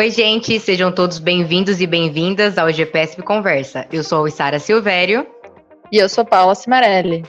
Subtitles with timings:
[0.00, 3.86] Oi, gente, sejam todos bem-vindos e bem-vindas ao GPSP Conversa.
[3.92, 5.26] Eu sou a Sara Silvério.
[5.92, 7.22] E eu sou Paula Cimarelli.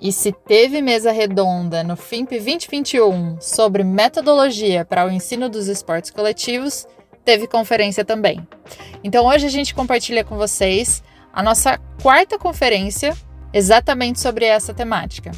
[0.00, 6.12] E se teve mesa redonda no FIMP 2021 sobre metodologia para o ensino dos esportes
[6.12, 6.86] coletivos,
[7.24, 8.46] teve conferência também.
[9.02, 13.16] Então hoje a gente compartilha com vocês a nossa quarta conferência
[13.52, 15.32] exatamente sobre essa temática.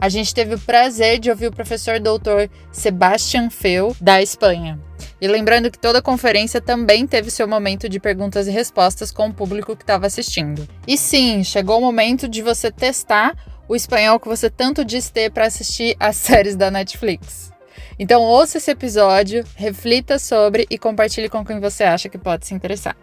[0.00, 4.80] A gente teve o prazer de ouvir o professor doutor Sebastian Feu, da Espanha.
[5.24, 9.32] E lembrando que toda conferência também teve seu momento de perguntas e respostas com o
[9.32, 10.68] público que estava assistindo.
[10.86, 13.34] E sim, chegou o momento de você testar
[13.66, 17.50] o espanhol que você tanto diz ter para assistir as séries da Netflix.
[17.98, 22.52] Então ouça esse episódio, reflita sobre e compartilhe com quem você acha que pode se
[22.52, 22.94] interessar.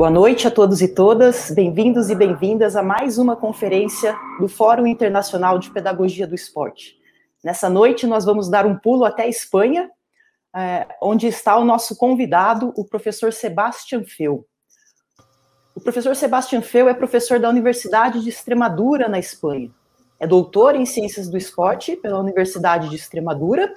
[0.00, 4.86] Boa noite a todos e todas, bem-vindos e bem-vindas a mais uma conferência do Fórum
[4.86, 6.96] Internacional de Pedagogia do Esporte.
[7.44, 9.90] Nessa noite, nós vamos dar um pulo até a Espanha,
[10.56, 14.46] é, onde está o nosso convidado, o professor Sebastian Feu.
[15.74, 19.70] O professor Sebastian Feu é professor da Universidade de Extremadura, na Espanha.
[20.18, 23.70] É doutor em Ciências do Esporte pela Universidade de Extremadura.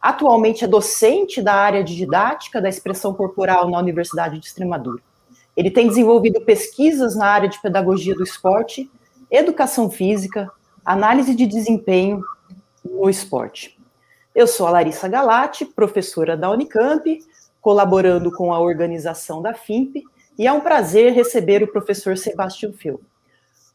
[0.00, 5.00] Atualmente é docente da área de didática da expressão corporal na Universidade de Extremadura.
[5.56, 8.90] Ele tem desenvolvido pesquisas na área de pedagogia do esporte,
[9.30, 10.50] educação física,
[10.84, 12.22] análise de desempenho
[12.84, 13.78] no esporte.
[14.34, 17.18] Eu sou a Larissa Galati, professora da Unicamp,
[17.60, 20.02] colaborando com a organização da FIMP,
[20.38, 23.00] e é um prazer receber o professor Sebastião Feu.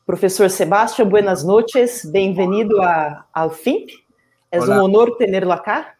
[0.05, 2.77] Professor Sebastián, buenas noches, bem-vindo
[3.33, 3.91] ao FIMP.
[4.51, 5.93] É um honor tenerlo acá.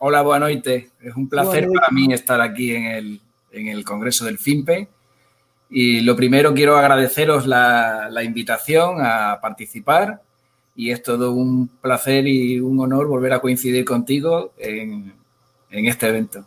[0.00, 0.90] Hola, boa noite.
[1.00, 3.20] É um placer para mim estar aqui em el
[3.52, 4.88] en el Congreso del FIMPE.
[5.70, 10.20] Y lo primero, quiero agradeceros la, la invitación a participar
[10.74, 15.14] y es todo un placer y un honor volver a coincidir contigo en,
[15.70, 16.44] en este evento.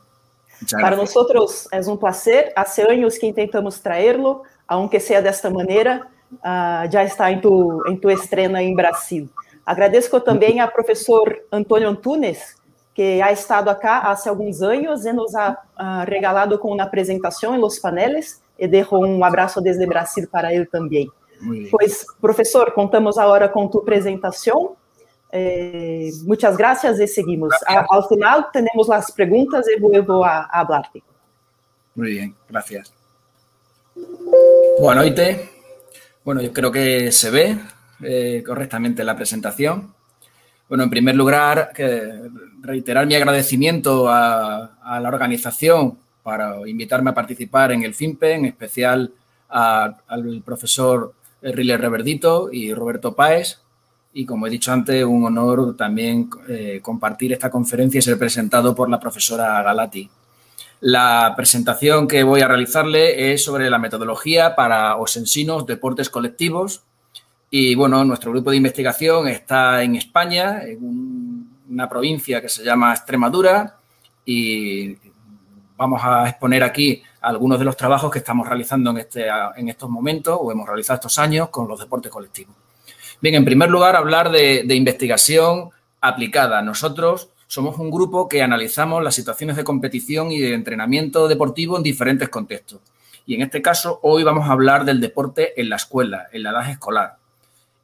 [0.62, 2.54] Muchas Para nosotros es un placer.
[2.56, 7.84] Hace años que intentamos traerlo, aunque sea de esta manera, uh, já está em tu,
[7.88, 9.30] em tu estrena em Brasil.
[9.66, 12.56] Agradeço também ao professor Antônio Antunes,
[12.96, 17.56] que ha estado acá hace algunos años y nos ha uh, regalado con una presentación
[17.56, 21.10] en los paneles y dejo un abrazo desde Brasil para él también.
[21.70, 24.70] Pues, profesor, contamos ahora con tu presentación.
[25.30, 27.54] Eh, muchas gracias y seguimos.
[27.68, 31.04] A, al final tenemos las preguntas y vuelvo a, a hablarte.
[31.96, 32.94] Muy bien, gracias.
[34.80, 35.50] Buenas noches.
[36.24, 37.58] Bueno, yo creo que se ve
[38.02, 39.94] eh, correctamente la presentación.
[40.68, 42.30] Bueno, en primer lugar, que
[42.66, 48.46] reiterar mi agradecimiento a, a, la organización para invitarme a participar en el FIMPE, en
[48.46, 49.12] especial
[49.50, 53.60] a, al profesor Riller Reverdito y Roberto Páez.
[54.14, 58.74] Y como he dicho antes, un honor también eh, compartir esta conferencia y ser presentado
[58.74, 60.10] por la profesora Galati.
[60.82, 66.84] La presentación que voy a realizarle es sobre la metodología para osensinos deportes colectivos
[67.50, 71.35] y bueno, nuestro grupo de investigación está en España, en un,
[71.70, 73.78] una provincia que se llama Extremadura,
[74.26, 74.96] y
[75.78, 79.90] vamos a exponer aquí algunos de los trabajos que estamos realizando en, este, en estos
[79.90, 82.56] momentos o hemos realizado estos años con los deportes colectivos.
[83.22, 85.70] Bien, en primer lugar, hablar de, de investigación
[86.02, 86.62] aplicada.
[86.62, 91.84] Nosotros somos un grupo que analizamos las situaciones de competición y de entrenamiento deportivo en
[91.84, 92.80] diferentes contextos.
[93.26, 96.52] Y en este caso, hoy vamos a hablar del deporte en la escuela, en la
[96.52, 97.18] edad escolar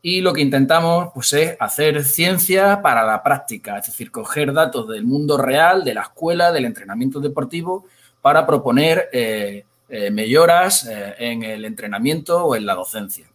[0.02, 4.88] y lo que intentamos pues, es hacer ciencia para la práctica, es decir, coger datos
[4.88, 7.86] del mundo real, de la escuela, del entrenamiento deportivo,
[8.22, 13.28] para proponer eh, eh, mejoras eh, en el entrenamiento o en la docencia.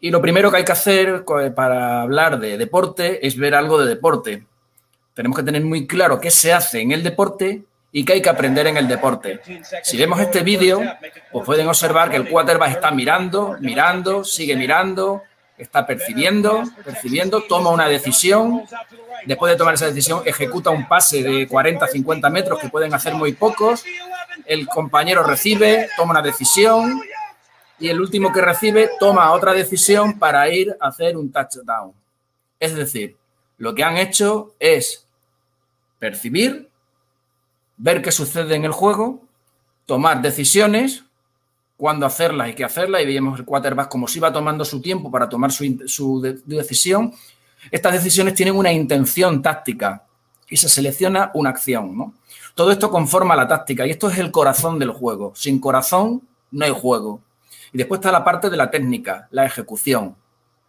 [0.00, 1.24] Y lo primero que hay que hacer
[1.56, 4.44] para hablar de deporte es ver algo de deporte.
[5.14, 8.28] Tenemos que tener muy claro qué se hace en el deporte y qué hay que
[8.28, 9.40] aprender en el deporte.
[9.82, 10.80] Si vemos este vídeo,
[11.32, 15.22] pues pueden observar que el quarterback está mirando, mirando, sigue mirando,
[15.58, 18.62] está percibiendo, percibiendo, toma una decisión,
[19.26, 23.14] después de tomar esa decisión ejecuta un pase de 40, 50 metros que pueden hacer
[23.14, 23.84] muy pocos,
[24.46, 27.00] el compañero recibe, toma una decisión
[27.78, 31.92] y el último que recibe toma otra decisión para ir a hacer un touchdown.
[32.58, 33.16] Es decir,
[33.58, 35.06] lo que han hecho es
[35.98, 36.68] percibir,
[37.76, 39.22] ver qué sucede en el juego,
[39.86, 41.04] tomar decisiones
[41.78, 45.10] cuándo hacerlas y qué hacerlas, y veíamos el quarterback como si iba tomando su tiempo
[45.10, 47.14] para tomar su, su de, decisión.
[47.70, 50.04] Estas decisiones tienen una intención táctica
[50.50, 51.96] y se selecciona una acción.
[51.96, 52.14] ¿no?
[52.54, 55.32] Todo esto conforma la táctica y esto es el corazón del juego.
[55.36, 57.20] Sin corazón no hay juego.
[57.72, 60.16] Y después está la parte de la técnica, la ejecución.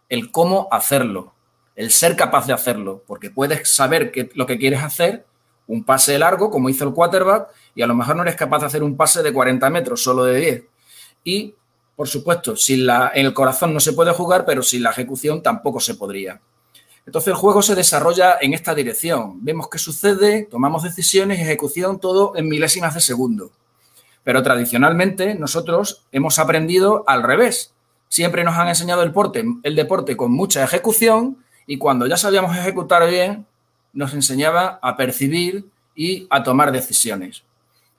[0.08, 1.34] el cómo hacerlo,
[1.76, 5.24] el ser capaz de hacerlo, porque puedes saber que, lo que quieres hacer,
[5.68, 8.66] un pase largo, como hizo el quarterback, y a lo mejor no eres capaz de
[8.66, 10.64] hacer un pase de 40 metros, solo de 10.
[11.24, 11.54] Y,
[11.96, 15.42] por supuesto, sin la, en el corazón no se puede jugar, pero sin la ejecución
[15.42, 16.40] tampoco se podría.
[17.06, 19.44] Entonces el juego se desarrolla en esta dirección.
[19.44, 23.50] Vemos qué sucede, tomamos decisiones, ejecución, todo en milésimas de segundo.
[24.22, 27.72] Pero tradicionalmente nosotros hemos aprendido al revés.
[28.08, 29.12] Siempre nos han enseñado el,
[29.62, 33.46] el deporte con mucha ejecución y cuando ya sabíamos ejecutar bien,
[33.92, 35.64] nos enseñaba a percibir
[35.94, 37.44] y a tomar decisiones.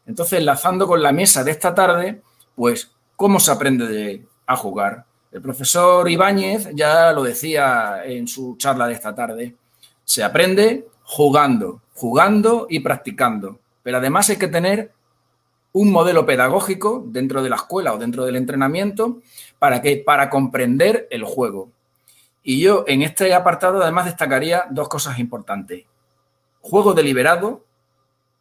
[0.06, 2.21] Entonces, enlazando con la mesa de esta tarde,
[2.56, 2.91] pues,
[3.21, 5.06] ¿cómo se aprende a jugar?
[5.31, 9.53] El profesor Ibáñez ya lo decía en su charla de esta tarde.
[10.03, 13.59] Se aprende jugando, jugando y practicando.
[13.83, 14.91] Pero además hay que tener
[15.71, 19.19] un modelo pedagógico dentro de la escuela o dentro del entrenamiento
[19.59, 21.69] para que para comprender el juego.
[22.41, 25.83] Y yo en este apartado además destacaría dos cosas importantes.
[26.59, 27.65] Juego deliberado,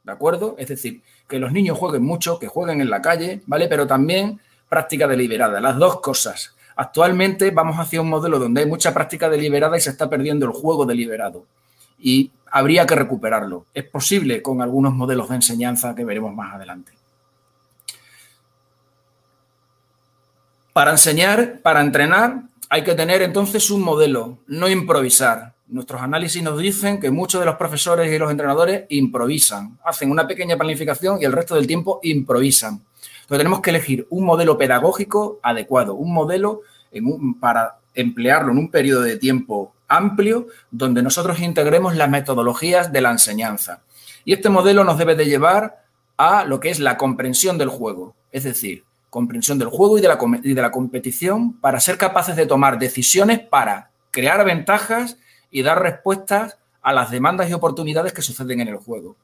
[0.04, 0.54] ¿de acuerdo?
[0.56, 3.68] Es decir, que los niños jueguen mucho, que jueguen en la calle, ¿vale?
[3.68, 6.54] Pero también práctica deliberada, las dos cosas.
[6.76, 10.52] Actualmente vamos hacia un modelo donde hay mucha práctica deliberada y se está perdiendo el
[10.52, 11.44] juego deliberado.
[11.98, 13.66] Y habría que recuperarlo.
[13.74, 16.92] Es posible con algunos modelos de enseñanza que veremos más adelante.
[20.72, 25.54] Para enseñar, para entrenar, hay que tener entonces un modelo, no improvisar.
[25.66, 30.26] Nuestros análisis nos dicen que muchos de los profesores y los entrenadores improvisan, hacen una
[30.26, 32.84] pequeña planificación y el resto del tiempo improvisan.
[33.30, 36.62] Entonces tenemos que elegir un modelo pedagógico adecuado, un modelo
[37.40, 43.12] para emplearlo en un periodo de tiempo amplio donde nosotros integremos las metodologías de la
[43.12, 43.82] enseñanza.
[44.24, 45.84] Y este modelo nos debe de llevar
[46.16, 50.62] a lo que es la comprensión del juego, es decir, comprensión del juego y de
[50.62, 55.18] la competición para ser capaces de tomar decisiones para crear ventajas
[55.52, 59.14] y dar respuestas a las demandas y oportunidades que suceden en el juego.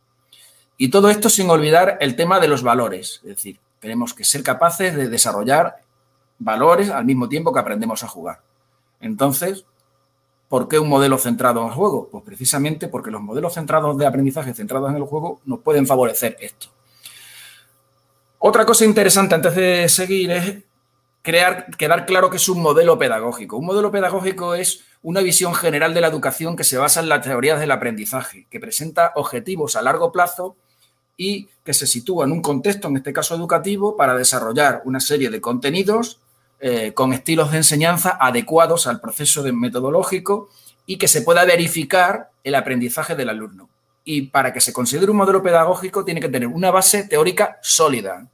[0.76, 4.42] Y todo esto sin olvidar el tema de los valores, es decir, tenemos que ser
[4.42, 5.76] capaces de desarrollar
[6.40, 8.40] valores al mismo tiempo que aprendemos a jugar.
[8.98, 9.64] Entonces,
[10.48, 12.08] ¿por qué un modelo centrado en el juego?
[12.10, 16.36] Pues precisamente porque los modelos centrados de aprendizaje centrados en el juego nos pueden favorecer
[16.40, 16.66] esto.
[18.40, 20.64] Otra cosa interesante antes de seguir es
[21.22, 23.56] crear, quedar claro que es un modelo pedagógico.
[23.56, 27.22] Un modelo pedagógico es una visión general de la educación que se basa en las
[27.22, 30.56] teorías del aprendizaje, que presenta objetivos a largo plazo
[31.16, 35.30] y que se sitúa en un contexto, en este caso educativo, para desarrollar una serie
[35.30, 36.20] de contenidos
[36.60, 40.48] eh, con estilos de enseñanza adecuados al proceso metodológico
[40.86, 43.68] y que se pueda verificar el aprendizaje del alumno.
[44.04, 48.26] Y para que se considere un modelo pedagógico tiene que tener una base teórica sólida.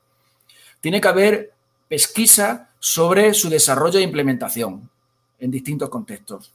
[0.80, 1.52] Tiene que haber
[1.88, 4.90] pesquisa sobre su desarrollo e implementación
[5.38, 6.52] en distintos contextos.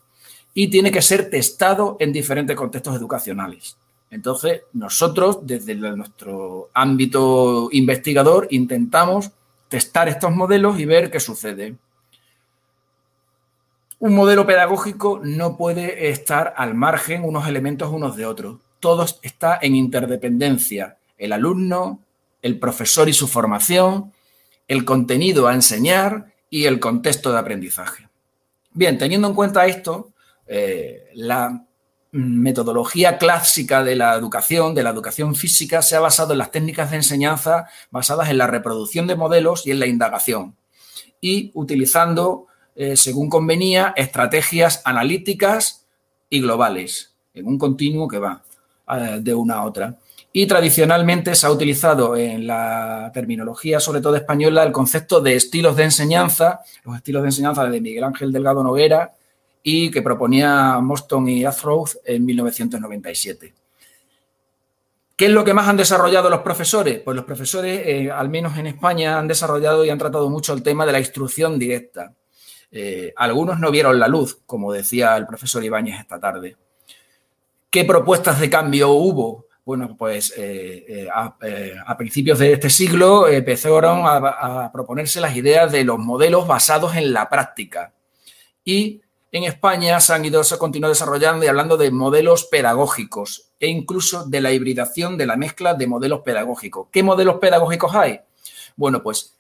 [0.53, 3.77] Y tiene que ser testado en diferentes contextos educacionales.
[4.09, 9.31] Entonces, nosotros, desde nuestro ámbito investigador, intentamos
[9.67, 11.75] testar estos modelos y ver qué sucede.
[13.99, 18.59] Un modelo pedagógico no puede estar al margen unos elementos unos de otros.
[18.79, 20.97] Todo está en interdependencia.
[21.17, 21.99] El alumno,
[22.41, 24.13] el profesor y su formación,
[24.67, 28.07] el contenido a enseñar y el contexto de aprendizaje.
[28.71, 30.13] Bien, teniendo en cuenta esto,
[30.45, 31.66] eh, la
[32.17, 36.89] metodología clásica de la educación, de la educación física, se ha basado en las técnicas
[36.89, 40.55] de enseñanza basadas en la reproducción de modelos y en la indagación,
[41.21, 45.85] y utilizando, eh, según convenía, estrategias analíticas
[46.29, 48.43] y globales, en un continuo que va
[48.89, 49.97] eh, de una a otra.
[50.33, 55.75] Y tradicionalmente se ha utilizado en la terminología, sobre todo española, el concepto de estilos
[55.75, 59.13] de enseñanza, los estilos de enseñanza de Miguel Ángel Delgado Noguera,
[59.63, 63.53] y que proponía Moston y Athrow en 1997.
[65.17, 66.99] ¿Qué es lo que más han desarrollado los profesores?
[66.99, 70.61] Pues los profesores, eh, al menos en España, han desarrollado y han tratado mucho el
[70.61, 72.13] tema de la instrucción directa.
[72.71, 76.55] Eh, algunos no vieron la luz, como decía el profesor Ibáñez esta tarde.
[77.71, 79.47] ¿Qué propuestas de cambio hubo?
[79.65, 85.83] Bueno, pues eh, a, principios de este siglo empezaron a, a proponerse las ideas de
[85.83, 87.91] los modelos basados en la práctica.
[88.63, 94.25] Y en España se han ido, se desarrollando y hablando de modelos pedagógicos e incluso
[94.25, 96.87] de la hibridación de la mezcla de modelos pedagógicos.
[96.91, 98.21] ¿Qué modelos pedagógicos hay?
[98.75, 99.35] Bueno, pues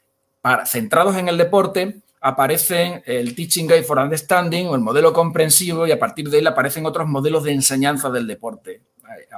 [0.65, 5.91] centrados en el deporte aparecen el Teaching Guide for Understanding o el modelo comprensivo y
[5.91, 8.81] a partir de él aparecen otros modelos de enseñanza del deporte.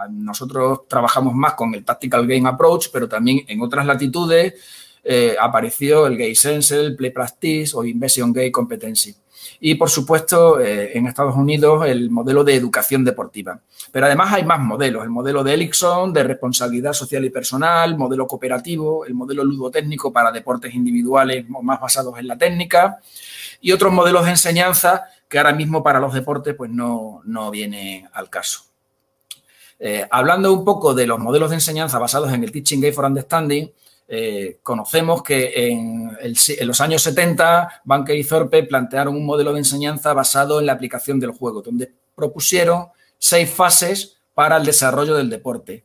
[0.09, 4.55] Nosotros trabajamos más con el Tactical Game Approach, pero también en otras latitudes
[5.03, 9.15] eh, apareció el Gay Sense, el Play Practice o Inversion Gay Competency.
[9.59, 13.59] Y, por supuesto, eh, en Estados Unidos, el modelo de educación deportiva.
[13.91, 18.27] Pero además hay más modelos, el modelo de Elixon, de responsabilidad social y personal, modelo
[18.27, 22.99] cooperativo, el modelo ludotécnico para deportes individuales más basados en la técnica
[23.61, 28.07] y otros modelos de enseñanza que ahora mismo para los deportes pues no, no viene
[28.13, 28.63] al caso.
[29.79, 33.05] Eh, hablando un poco de los modelos de enseñanza basados en el Teaching Game for
[33.05, 33.69] Understanding,
[34.11, 36.17] eh, conocemos que en,
[36.61, 41.19] los años 70 Banker y Thorpe plantearon un modelo de enseñanza basado en la aplicación
[41.19, 42.87] del juego, donde propusieron
[43.19, 45.83] seis fases para el desarrollo del deporte.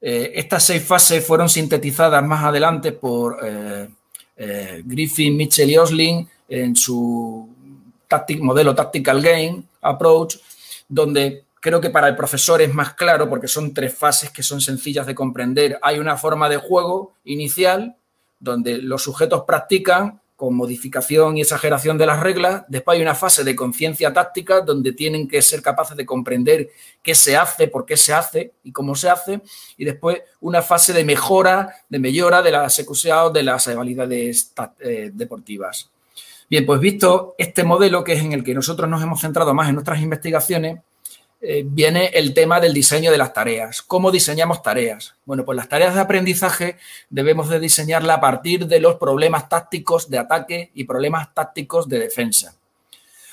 [0.00, 3.38] Eh, estas seis fases fueron sintetizadas más adelante por
[4.84, 7.48] Griffin, Mitchell y Osling en su
[8.40, 10.36] modelo Tactical Game Approach,
[10.88, 14.60] donde creo que para el profesor es más claro porque son tres fases que son
[14.60, 15.78] sencillas de comprender.
[15.82, 17.96] Hay una forma de juego inicial
[18.38, 22.64] donde los sujetos practican con modificación y exageración de las reglas.
[22.68, 26.68] Después hay una fase de conciencia táctica donde tienen que ser capaces de comprender
[27.02, 29.40] qué se hace, por qué se hace y cómo se hace.
[29.78, 35.10] Y después una fase de mejora, de mejora de las ejecución de las habilidades eh,
[35.12, 35.90] deportivas.
[36.48, 39.68] Bien, pues visto este modelo, que es en el que nosotros nos hemos centrado más
[39.68, 40.78] en nuestras investigaciones,
[41.40, 43.82] eh, viene el tema del diseño de las tareas.
[43.82, 45.14] ¿Cómo diseñamos tareas?
[45.24, 46.78] Bueno, pues las tareas de aprendizaje
[47.10, 51.98] debemos de diseñarla a partir de los problemas tácticos de ataque y problemas tácticos de
[51.98, 52.56] defensa.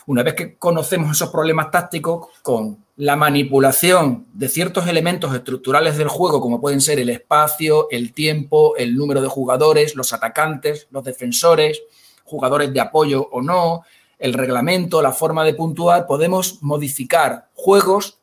[0.06, 6.10] Una vez que conocemos esos problemas tácticos con la manipulación de ciertos elementos estructurales del
[6.10, 11.06] juego, como pueden ser el espacio, el tiempo, el número de jugadores, los atacantes, los
[11.06, 11.82] defensores,
[12.26, 13.84] jugadores de apoyo o no,
[14.24, 18.20] el reglamento, la forma de puntuar, podemos modificar juegos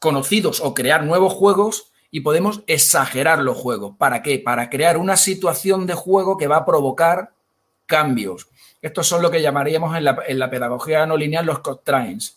[0.00, 3.94] conocidos o crear nuevos juegos y podemos exagerar los juegos.
[3.96, 4.40] ¿Para qué?
[4.40, 7.30] Para crear una situación de juego que va a provocar
[7.86, 8.48] cambios.
[8.82, 12.36] Estos son lo que llamaríamos en la, pedagogía no lineal los constraints.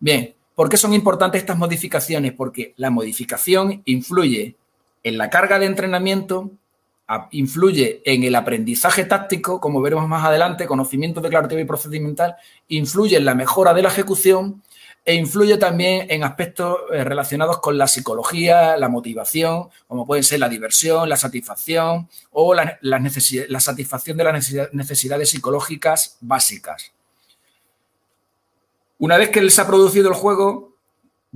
[0.00, 2.32] Bien, ¿por qué son importantes estas modificaciones?
[2.32, 4.56] Porque la modificación influye
[5.02, 6.52] en la carga de entrenamiento,
[7.30, 12.36] influye en el aprendizaje táctico, como veremos más adelante, conocimiento declarativo y procedimental,
[12.68, 14.62] influye en la mejora de la ejecución
[15.04, 20.40] e influye también en aspectos eh, relacionados con la psicología, la motivación, como pueden ser
[20.40, 26.92] la diversión, la satisfacción o la, la satisfacción de las necesidades psicológicas básicas.
[28.98, 30.75] Una vez que se ha producido el juego,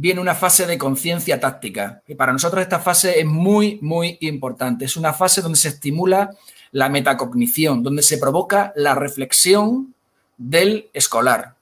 [0.01, 2.03] viene una fase de conciencia táctica.
[2.09, 4.87] Y para nosotros esta fase es muy, muy importante.
[4.87, 6.31] Es una fase donde se estimula
[6.73, 9.95] la metacognición, donde se provoca la reflexión
[10.39, 11.55] del escolar.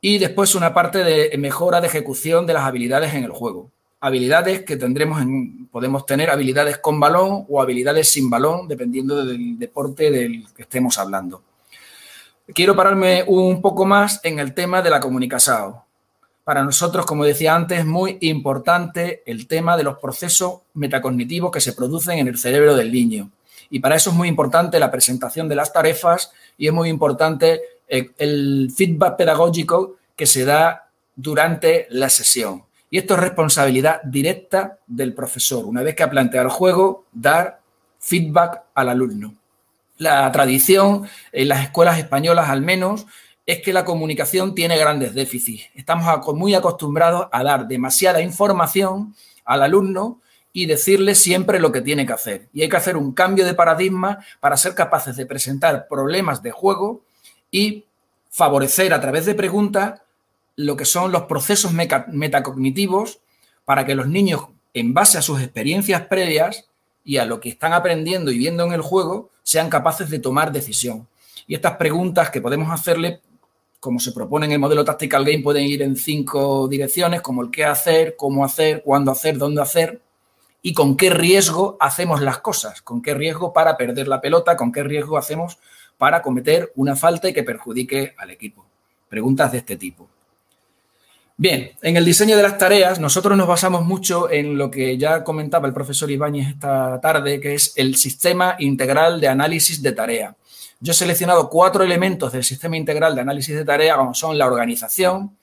[0.00, 3.70] Y después una parte de mejora de ejecución de las habilidades en el juego.
[4.00, 9.58] Habilidades que tendremos en, podemos tener habilidades con balón o habilidades sin balón, dependiendo del
[9.58, 11.42] deporte del que estemos hablando.
[12.54, 15.74] Quiero pararme un poco más en el tema de la comunicación
[16.44, 21.60] para nosotros, como decía antes, es muy importante el tema de los procesos metacognitivos que
[21.60, 23.30] se producen en el cerebro del niño.
[23.70, 27.60] Y para eso es muy importante la presentación de las tarefas y es muy importante
[27.88, 32.64] eh, el feedback pedagógico que se da durante la sesión.
[32.90, 35.64] Y esto es responsabilidad directa del profesor.
[35.64, 37.60] Una vez que ha planteado el juego, dar
[37.98, 39.34] feedback al alumno.
[39.96, 43.06] La tradición en las escuelas españolas al menos
[43.52, 45.64] es que la comunicación tiene grandes déficits.
[45.74, 50.20] Estamos muy acostumbrados a dar demasiada información al alumno
[50.54, 52.48] y decirle siempre lo que tiene que hacer.
[52.52, 56.50] Y hay que hacer un cambio de paradigma para ser capaces de presentar problemas de
[56.50, 57.02] juego
[57.50, 57.84] y
[58.30, 60.00] favorecer a través de preguntas
[60.56, 63.20] lo que son los procesos metacognitivos
[63.64, 66.68] para que los niños, en base a sus experiencias previas
[67.04, 70.52] y a lo que están aprendiendo y viendo en el juego, sean capaces de tomar
[70.52, 71.06] decisión.
[71.46, 73.20] Y estas preguntas que podemos hacerle
[73.82, 77.50] como se propone en el modelo Tactical Game, pueden ir en cinco direcciones, como el
[77.50, 80.00] qué hacer, cómo hacer, cuándo hacer, dónde hacer
[80.62, 84.70] y con qué riesgo hacemos las cosas, con qué riesgo para perder la pelota, con
[84.70, 85.58] qué riesgo hacemos
[85.98, 88.64] para cometer una falta y que perjudique al equipo.
[89.08, 90.08] Preguntas de este tipo.
[91.36, 95.24] Bien, en el diseño de las tareas nosotros nos basamos mucho en lo que ya
[95.24, 100.36] comentaba el profesor Ibáñez esta tarde, que es el sistema integral de análisis de tarea.
[100.84, 104.48] Yo he seleccionado cuatro elementos del sistema integral de análisis de tarea, como son la
[104.48, 105.38] organización,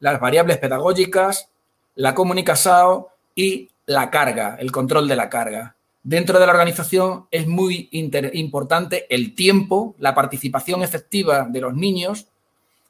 [0.00, 1.48] las variables pedagógicas,
[1.94, 5.76] la comunicación y la carga, el control de la carga.
[6.02, 12.26] Dentro de la organización es muy importante el tiempo, la participación efectiva de los niños,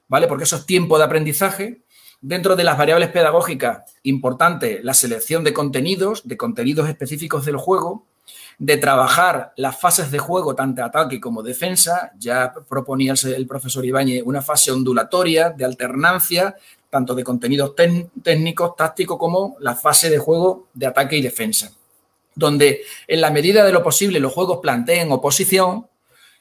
[0.08, 0.26] ¿vale?
[0.26, 1.82] Porque eso es tiempo de aprendizaje.
[2.20, 8.06] Dentro de las variables pedagógicas, importante la selección de contenidos, de contenidos específicos del juego,
[8.62, 12.12] de trabajar las fases de juego, tanto ataque como defensa.
[12.16, 16.54] Ya proponía el profesor Ibáñez una fase ondulatoria de alternancia,
[16.88, 17.74] tanto de contenidos
[18.22, 21.72] técnicos, tácticos, como la fase de juego de ataque y defensa,
[22.36, 25.88] donde en la medida de lo posible los juegos planteen oposición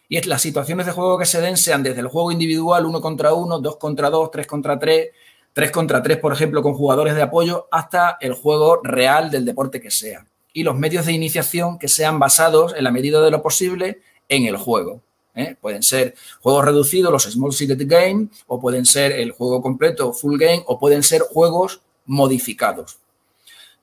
[0.07, 3.01] y es las situaciones de juego que se den sean desde el juego individual, uno
[3.01, 5.09] contra uno, dos contra dos, tres contra tres,
[5.53, 9.81] tres contra tres, por ejemplo, con jugadores de apoyo, hasta el juego real del deporte
[9.81, 10.23] que sea.
[10.53, 14.45] Y los medios de iniciación que sean basados, en la medida de lo posible, en
[14.45, 15.01] el juego.
[15.35, 15.55] ¿eh?
[15.59, 20.39] Pueden ser juegos reducidos, los Small Seated Game, o pueden ser el juego completo, Full
[20.39, 22.97] Game, o pueden ser juegos modificados.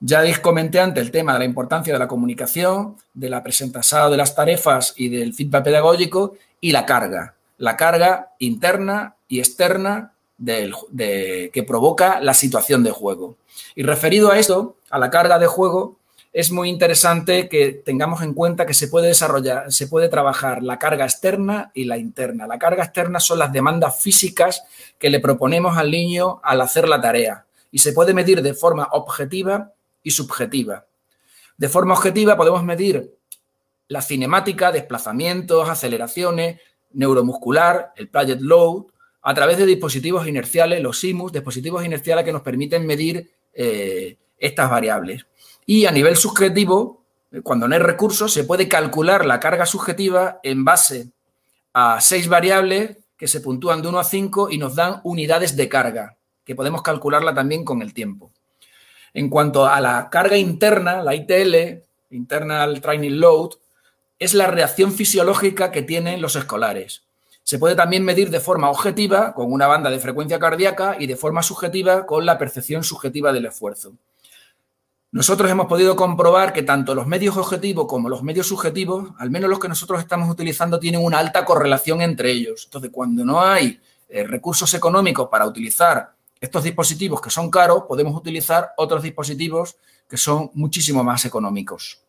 [0.00, 4.10] Ya les comenté antes el tema de la importancia de la comunicación, de la presentación
[4.10, 7.34] de las tarefas y del feedback pedagógico y la carga.
[7.56, 10.12] La carga interna y externa
[10.44, 13.36] que provoca la situación de juego.
[13.74, 15.97] Y referido a esto, a la carga de juego,
[16.32, 20.78] es muy interesante que tengamos en cuenta que se puede desarrollar, se puede trabajar la
[20.78, 22.46] carga externa y la interna.
[22.46, 24.62] La carga externa son las demandas físicas
[24.98, 28.88] que le proponemos al niño al hacer la tarea y se puede medir de forma
[28.92, 30.86] objetiva y subjetiva.
[31.56, 33.14] De forma objetiva podemos medir
[33.88, 36.60] la cinemática, desplazamientos, aceleraciones,
[36.92, 38.84] neuromuscular, el plate load,
[39.22, 44.70] a través de dispositivos inerciales, los SIMUS, dispositivos inerciales que nos permiten medir eh, estas
[44.70, 45.26] variables.
[45.70, 50.40] Y a nivel subjetivo, eh, cuando no hay recursos, se puede calcular la carga subjetiva
[50.42, 51.10] en base
[51.74, 55.68] a seis variables que se puntúan de 1 a 5 y nos dan unidades de
[55.68, 58.30] carga, que podemos calcularla también con el tiempo.
[59.12, 61.82] En cuanto a la carga interna, la ITL,
[62.12, 63.50] Internal Training Load,
[64.18, 67.02] es la reacción fisiológica que tienen los escolares.
[67.42, 71.16] Se puede también medir de forma objetiva con una banda de frecuencia cardíaca y de
[71.16, 73.92] forma subjetiva con la percepción subjetiva del esfuerzo.
[75.10, 79.48] Nosotros hemos podido comprobar que tanto los medios objetivos como los medios subjetivos, al menos
[79.48, 82.64] los que nosotros estamos utilizando, tienen una alta correlación entre ellos.
[82.66, 88.14] Entonces, cuando no hay eh, recursos económicos para utilizar estos dispositivos que son caros, podemos
[88.14, 89.76] utilizar otros dispositivos
[90.08, 92.02] que son muchísimo más económicos.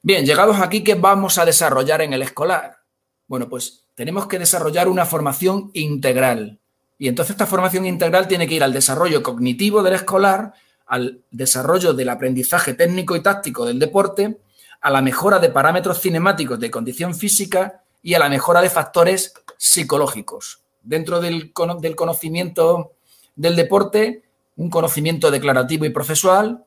[0.00, 2.78] Bien, llegados aquí, ¿qué vamos a desarrollar en el escolar?
[3.26, 6.60] Bueno, pues tenemos que desarrollar una formación integral.
[6.98, 10.54] Y entonces esta formación integral tiene que ir al desarrollo cognitivo del escolar,
[10.88, 14.38] al desarrollo del aprendizaje técnico y táctico del deporte,
[14.80, 19.34] a la mejora de parámetros cinemáticos de condición física y a la mejora de factores
[19.56, 22.92] psicológicos dentro del, conocimiento
[23.36, 24.22] del deporte,
[24.56, 26.64] un conocimiento declarativo y procesual,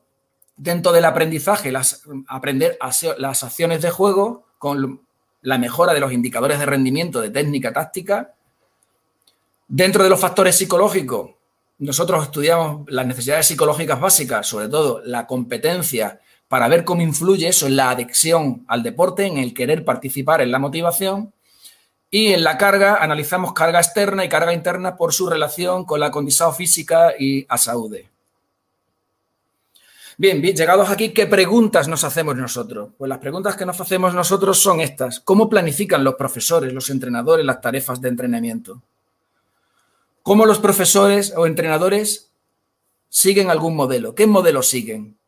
[0.56, 1.72] dentro del aprendizaje,
[2.28, 2.78] aprender
[3.18, 5.02] las acciones de juego con
[5.40, 8.34] la mejora de los indicadores de rendimiento de técnica táctica.
[9.66, 11.30] Dentro de los factores psicológicos,
[11.82, 17.66] nosotros estudiamos las necesidades psicológicas básicas, sobre todo la competencia, para ver cómo influye eso
[17.66, 21.32] en la adicción al deporte, en el querer participar en la motivación.
[22.08, 26.12] Y en la carga analizamos carga externa y carga interna por su relación con la
[26.12, 27.96] condición física y a salud.
[30.18, 32.90] Bien, bien, llegados aquí, ¿qué preguntas nos hacemos nosotros?
[32.96, 35.18] Pues las preguntas que nos hacemos nosotros son estas.
[35.18, 38.82] ¿Cómo planifican los profesores, los entrenadores las tarefas de entrenamiento?
[40.22, 42.30] ¿Cómo los profesores o entrenadores
[43.08, 44.14] siguen algún modelo?
[44.14, 45.18] ¿Qué modelo siguen?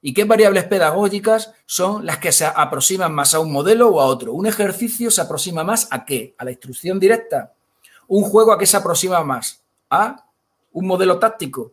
[0.00, 4.06] ¿Y qué variables pedagógicas son las que se aproximan más a un modelo o a
[4.06, 4.32] otro?
[4.32, 6.34] ¿Un ejercicio se aproxima más a qué?
[6.38, 7.52] ¿A la instrucción directa?
[8.08, 9.62] ¿Un juego a qué se aproxima más?
[9.90, 10.24] ¿A
[10.72, 11.72] un modelo táctico?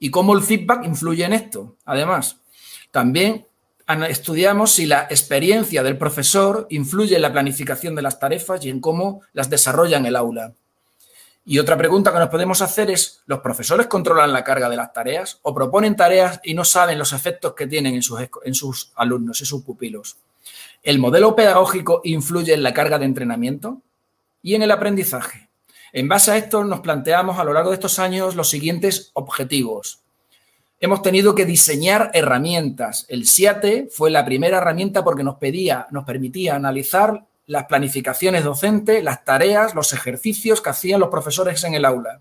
[0.00, 1.76] ¿Y cómo el feedback influye en esto?
[1.84, 2.38] Además,
[2.90, 3.46] también
[4.08, 8.80] estudiamos si la experiencia del profesor influye en la planificación de las tarefas y en
[8.80, 10.52] cómo las desarrolla en el aula.
[11.50, 14.92] Y otra pregunta que nos podemos hacer es, ¿los profesores controlan la carga de las
[14.92, 19.46] tareas o proponen tareas y no saben los efectos que tienen en sus, alumnos, en
[19.46, 20.18] sus pupilos?
[20.82, 23.80] ¿El modelo pedagógico influye en la carga de entrenamiento
[24.42, 25.48] y en el aprendizaje?
[25.94, 30.02] En base a esto nos planteamos a lo largo de estos años los siguientes objetivos.
[30.80, 33.06] Hemos tenido que diseñar herramientas.
[33.08, 39.02] El SIATE fue la primera herramienta porque nos pedía, nos permitía analizar las planificaciones docentes,
[39.02, 42.20] las tareas, los ejercicios que hacían los profesores en el aula.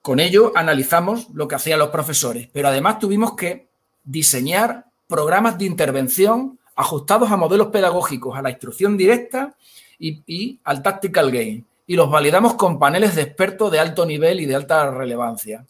[0.00, 3.68] Con ello analizamos lo que hacían los profesores, pero además tuvimos que
[4.04, 9.56] diseñar programas de intervención ajustados a modelos pedagógicos, a la instrucción directa
[9.98, 11.64] y, al tactical game.
[11.84, 15.66] Y los validamos con paneles de expertos de alto nivel y de alta relevancia.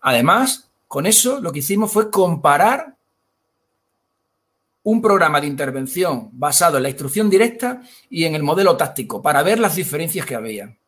[0.00, 2.96] Además, con eso lo que hicimos fue comparar
[4.88, 9.42] un programa de intervención basado en la instrucción directa y en el modelo táctico para
[9.42, 10.78] ver las diferencias que había.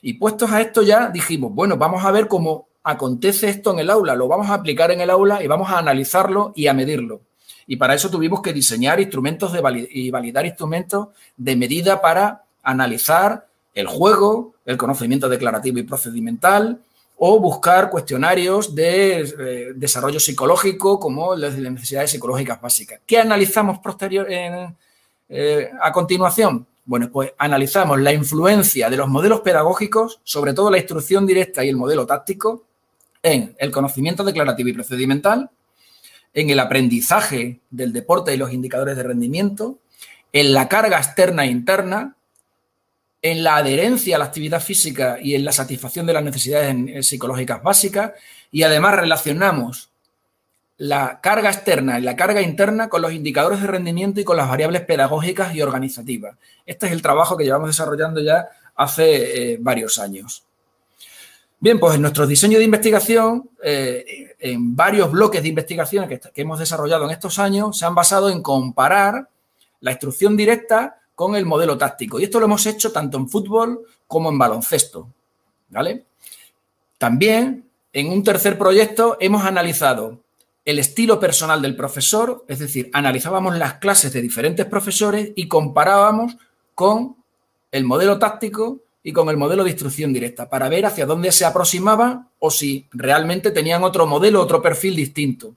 [0.00, 3.90] Y puestos a esto ya dijimos, bueno, vamos a ver cómo acontece esto en el
[3.90, 7.22] aula, lo vamos a aplicar en el aula y vamos a analizarlo y a medirlo.
[7.66, 13.48] Y para eso tuvimos que diseñar instrumentos de y validar instrumentos de medida para analizar
[13.74, 16.80] el juego, el conocimiento declarativo y procedimental,
[17.18, 23.00] o buscar cuestionarios de eh, desarrollo psicológico como las necesidades psicológicas básicas.
[23.04, 26.66] ¿Qué analizamos posterior, eh, a continuación?
[26.84, 31.68] Bueno, pues analizamos la influencia de los modelos pedagógicos, sobre todo la instrucción directa y
[31.68, 32.64] el modelo táctico,
[33.22, 35.50] en el conocimiento declarativo y procedimental,
[36.32, 39.78] en el aprendizaje del deporte y los indicadores de rendimiento,
[40.32, 42.14] en la carga externa e interna,
[43.20, 47.02] en la adherencia a la actividad física y en la satisfacción de las necesidades eh,
[47.02, 48.12] psicológicas básicas
[48.50, 49.90] y además relacionamos
[50.76, 54.48] la carga externa y la carga interna con los indicadores de rendimiento y con las
[54.48, 56.36] variables pedagógicas y organizativas.
[56.64, 60.44] Este es el trabajo que llevamos desarrollando ya hace eh, varios años.
[61.58, 66.42] Bien, pues en nuestro diseño de investigación, eh, en varios bloques de investigación que, que
[66.42, 69.28] hemos desarrollado en estos años, se han basado en comparar
[69.80, 72.20] la instrucción directa con el modelo táctico.
[72.20, 75.12] Y esto lo hemos hecho tanto en fútbol como en baloncesto.
[75.68, 76.04] ¿Vale?
[76.96, 80.20] También en un tercer proyecto hemos analizado
[80.64, 86.36] el estilo personal del profesor, es decir, analizábamos las clases de diferentes profesores y comparábamos
[86.76, 87.16] con
[87.72, 91.44] el modelo táctico y con el modelo de instrucción directa para ver hacia dónde se
[91.44, 95.56] aproximaban o si realmente tenían otro modelo, otro perfil distinto.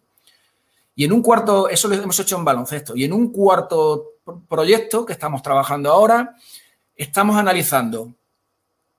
[0.96, 4.11] Y en un cuarto, eso lo hemos hecho en baloncesto, y en un cuarto
[4.48, 6.36] proyecto que estamos trabajando ahora,
[6.96, 8.14] estamos analizando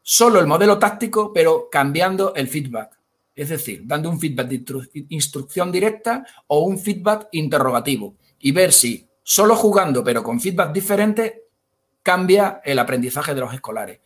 [0.02, 2.98] solo el modelo táctico, pero cambiando el feedback.
[3.34, 9.08] Es decir, dando un feedback de instrucción directa o un feedback interrogativo y ver si
[9.22, 11.44] solo jugando, pero con feedback diferente,
[12.02, 14.00] cambia el aprendizaje de los escolares.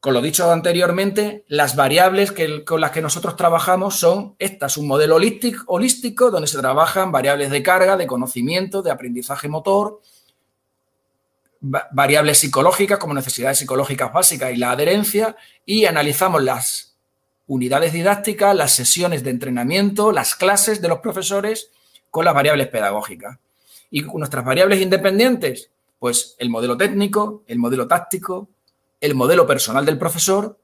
[0.00, 2.32] Con lo dicho anteriormente, las variables
[2.64, 7.50] con las que nosotros trabajamos son estas, un modelo holístico, holístico donde se trabajan variables
[7.50, 10.00] de carga, de conocimiento, de aprendizaje motor,
[11.60, 16.96] variables psicológicas como necesidades psicológicas básicas y la adherencia y analizamos las
[17.46, 21.70] unidades didácticas, las sesiones de entrenamiento, las clases de los profesores
[22.10, 23.38] con las variables pedagógicas.
[23.90, 28.48] Y nuestras variables independientes, pues el modelo técnico, el modelo táctico,
[29.00, 30.58] el modelo personal del profesor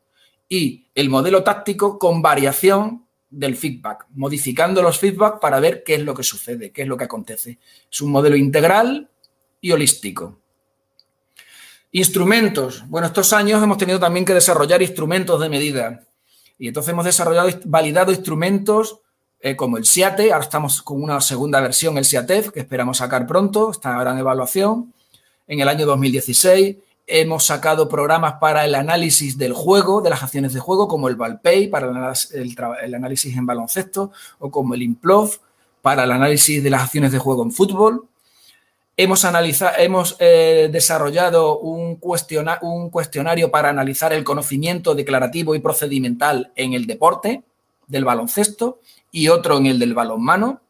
[0.48, 6.02] y el modelo táctico con variación del feedback, modificando los feedback para ver qué es
[6.02, 7.59] lo que sucede, qué es lo que acontece.
[7.90, 9.11] Es un modelo integral
[9.61, 10.38] y holístico.
[11.96, 12.83] Instrumentos.
[12.88, 16.02] Bueno, estos años hemos tenido también que desarrollar instrumentos de medida.
[16.59, 18.98] Y entonces hemos desarrollado, validado instrumentos
[19.38, 20.33] eh, como el SIATE.
[20.33, 23.70] Ahora estamos con una segunda versión, el SIATEF, que esperamos sacar pronto.
[23.70, 24.92] Está ahora en evaluación.
[25.46, 30.52] En el año 2016 hemos sacado programas para el análisis del juego, de las acciones
[30.52, 35.38] de juego, como el Valpay para el, análisis en baloncesto, o como el Implov
[35.80, 38.09] para el análisis de las acciones de juego en fútbol.
[38.96, 41.98] Hemos, analizado, hemos eh, desarrollado un,
[42.62, 47.42] un cuestionario para analizar el conocimiento declarativo y procedimental en el deporte
[47.88, 48.80] del baloncesto
[49.11, 50.61] y otro en el del balonmano.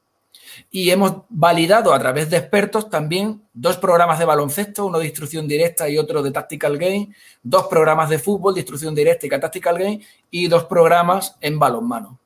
[0.70, 5.46] Y hemos validado a través de expertos también dos programas de baloncesto, uno de instrucción
[5.46, 7.10] directa y otro de tactical game,
[7.42, 12.18] dos programas de fútbol de instrucción directa y tactical game y dos programas en balonmano.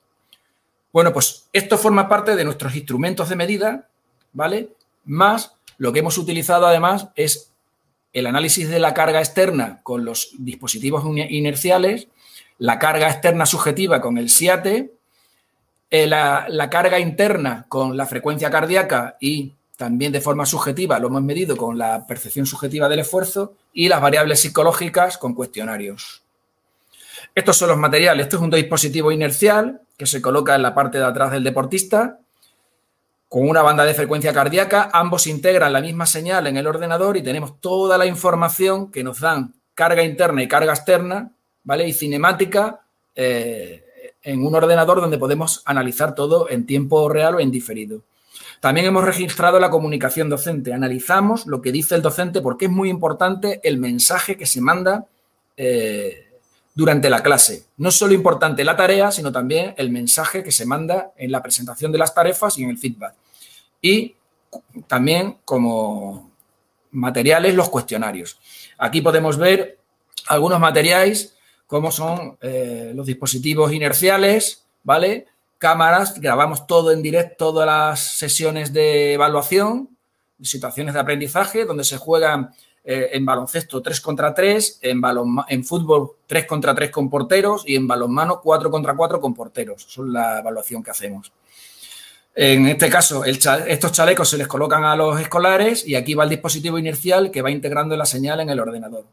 [0.92, 3.88] Bueno, pues esto forma parte de nuestros instrumentos de medida,
[4.32, 4.70] ¿vale?
[5.04, 7.52] Más lo que hemos utilizado además es
[8.12, 12.08] el análisis de la carga externa con los dispositivos inerciales,
[12.58, 14.92] la carga externa subjetiva con el SIATE,
[15.90, 21.22] eh, la, carga interna con la frecuencia cardíaca y también de forma subjetiva lo hemos
[21.22, 26.24] medido con la percepción subjetiva del esfuerzo y las variables psicológicas con cuestionarios.
[27.34, 28.26] Estos son los materiales.
[28.26, 32.18] Esto es un dispositivo inercial que se coloca en la parte de atrás del deportista
[33.28, 37.22] con una banda de frecuencia cardíaca, ambos integran la misma señal en el ordenador y
[37.22, 41.30] tenemos toda la información que nos dan carga interna y carga externa,
[41.62, 41.86] ¿vale?
[41.86, 42.80] Y cinemática
[43.14, 43.84] eh,
[44.22, 48.02] en un ordenador donde podemos analizar todo en tiempo real o en diferido.
[48.60, 50.72] También hemos registrado la comunicación docente.
[50.72, 55.06] Analizamos lo que dice el docente porque es muy importante el mensaje que se manda
[55.56, 56.27] eh,
[56.78, 57.64] durante la clase.
[57.78, 61.42] No es solo importante la tarea, sino también el mensaje que se manda en la
[61.42, 63.14] presentación de las tarefas y en el feedback.
[63.82, 64.14] Y
[64.86, 66.30] también como
[66.92, 68.38] materiales los cuestionarios.
[68.78, 69.80] Aquí podemos ver
[70.28, 71.34] algunos materiales
[71.66, 75.26] como son eh, los dispositivos inerciales, ¿vale?
[75.58, 79.88] Cámaras, grabamos todo en directo, todas las sesiones de evaluación,
[80.40, 85.02] situaciones de aprendizaje, donde se juegan eh, en baloncesto 3 contra 3, en,
[85.48, 89.86] en fútbol 3 contra 3 con porteros y en balonmano 4 contra 4 con porteros.
[89.86, 91.32] Eso es la evaluación que hacemos.
[92.34, 96.30] En este caso, estos chalecos se les colocan a los escolares y aquí va el
[96.30, 99.06] dispositivo inercial que va integrando la señal en el ordenador.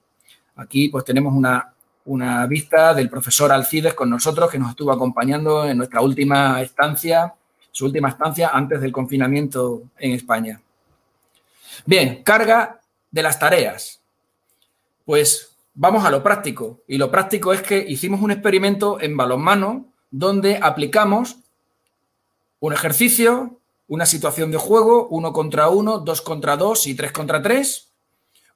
[0.57, 1.73] Aquí pues tenemos una,
[2.05, 7.33] una vista del profesor Alcides con nosotros que nos estuvo acompañando en nuestra última estancia,
[7.71, 10.61] su última estancia antes del confinamiento en España.
[11.85, 12.79] Bien, carga
[13.15, 14.01] de las tareas.
[15.05, 16.81] Pues vamos a lo práctico.
[16.85, 21.37] Y lo práctico es que hicimos un experimento en balonmano donde aplicamos
[22.59, 27.41] un ejercicio, una situación de juego, uno contra uno, dos contra dos y tres contra
[27.41, 27.93] tres.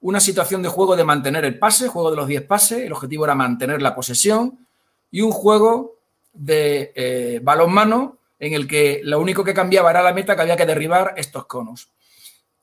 [0.02, 3.24] Una situación de juego de mantener el pase, juego de los 10 pases, el objetivo
[3.24, 4.68] era mantener la posesión.
[5.10, 5.96] Y un juego
[6.34, 10.58] de eh, balonmano en el que lo único que cambiaba era la meta que había
[10.58, 11.92] que derribar estos conos.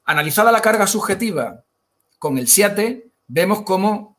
[0.05, 1.63] Analizada la carga subjetiva
[2.19, 4.19] con el SIATE, vemos cómo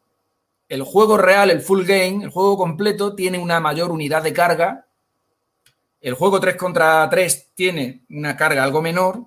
[0.69, 4.87] el juego real, el full game, el juego completo, tiene una mayor unidad de carga
[6.01, 9.25] el juego 3 contra 3 tiene una carga algo menor.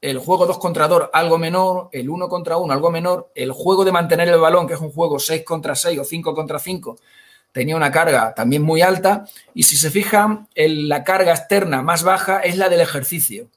[0.00, 1.88] El juego 2 contra 2 algo menor.
[1.92, 3.30] El 1 contra 1 algo menor.
[3.34, 6.34] El juego de mantener el balón, que es un juego 6 contra 6 o 5
[6.34, 6.98] contra 5,
[7.52, 9.24] tenía una carga también muy alta.
[9.54, 13.48] Y si se fijan, la carga externa más baja es la del ejercicio.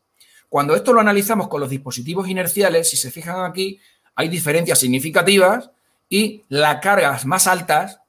[0.47, 3.79] Cuando esto lo analizamos con los dispositivos inerciales, si se fijan aquí,
[4.15, 5.71] hay diferencias significativas
[6.09, 7.99] y las cargas más altas,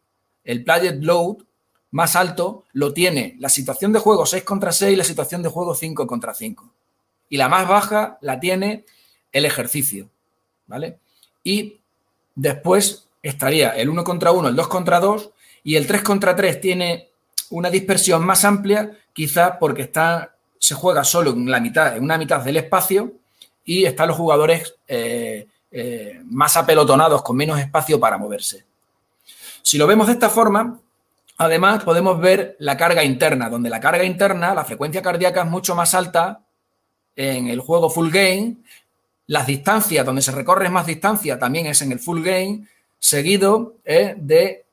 [0.44, 1.36] el player load,
[1.92, 5.48] más alto lo tiene la situación de juego 6 contra 6 y la situación de
[5.48, 6.68] juego 5 contra 5.
[7.28, 8.84] Y la más baja la tiene
[9.30, 10.08] el ejercicio,
[10.66, 10.98] ¿vale?
[11.44, 11.78] Y
[12.34, 15.30] después estaría el 1 contra 1, el 2 contra 2
[15.64, 17.08] y el 3 contra 3 tiene
[17.50, 22.18] una dispersión más amplia, quizás porque está, se juega solo en la mitad, en una
[22.18, 23.12] mitad del espacio
[23.64, 28.64] y están los jugadores eh, eh, más apelotonados con menos espacio para moverse.
[29.62, 30.78] Si lo vemos de esta forma,
[31.38, 35.74] Además, podemos ver la carga interna, donde la carga interna, la frecuencia cardíaca es mucho
[35.74, 36.44] más alta
[37.16, 38.58] en el juego full game.
[39.26, 44.14] Las distancias, donde se recorre más distancia, también es en el full game, seguido eh,
[44.16, 44.66] de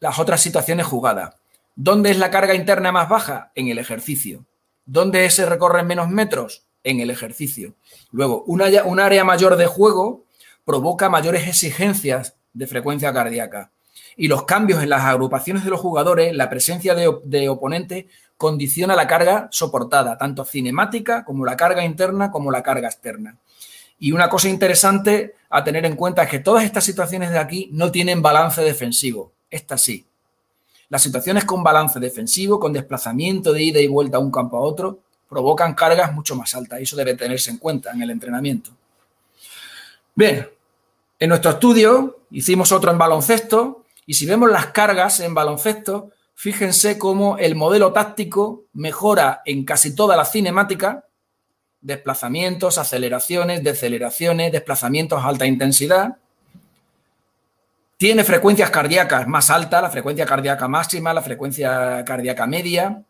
[0.00, 1.36] las otras situaciones jugadas.
[1.76, 3.52] ¿Dónde es la carga interna más baja?
[3.54, 4.44] En el ejercicio.
[4.84, 6.64] ¿Dónde se recorren menos metros?
[6.84, 7.74] En el ejercicio.
[8.10, 8.60] Luego, un
[9.00, 10.24] área mayor de juego
[10.64, 13.70] provoca mayores exigencias de frecuencia cardíaca
[14.16, 19.06] y los cambios en las agrupaciones de los jugadores, la presencia de, oponentes, condiciona la
[19.06, 23.38] carga soportada, tanto cinemática como la carga interna como la carga externa.
[23.98, 27.70] Y una cosa interesante a tener en cuenta es que todas estas situaciones de aquí
[27.72, 29.32] no tienen balance defensivo.
[29.48, 30.06] Estas sí.
[30.88, 34.60] Las situaciones con balance defensivo, con desplazamiento de ida y vuelta a un campo a
[34.60, 34.98] otro,
[35.32, 36.78] provocan cargas mucho más altas.
[36.78, 38.70] Y eso debe tenerse en cuenta en el entrenamiento.
[40.14, 40.46] Bien,
[41.18, 46.98] en nuestro estudio hicimos otro en baloncesto y si vemos las cargas en baloncesto, fíjense
[46.98, 51.06] cómo el modelo táctico mejora en casi toda la cinemática,
[51.80, 56.18] desplazamientos, aceleraciones, deceleraciones, desplazamientos a alta intensidad.
[57.96, 63.02] Tiene frecuencias cardíacas más altas, la frecuencia cardíaca máxima, la frecuencia cardíaca media.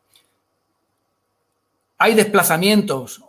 [2.04, 3.22] Hay desplazamientos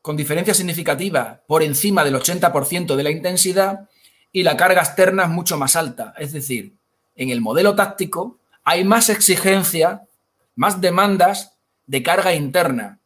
[0.00, 3.90] con diferencia significativa por encima del 80% de la intensidad
[4.32, 6.14] y la carga externa es mucho más alta.
[6.16, 6.72] Es decir,
[7.14, 10.06] en el modelo táctico hay más exigencia,
[10.54, 13.00] más demandas de carga interna.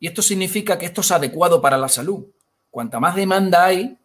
[0.00, 2.26] Y esto significa que esto es adecuado para la salud.
[2.68, 3.96] Cuanta más demanda hay,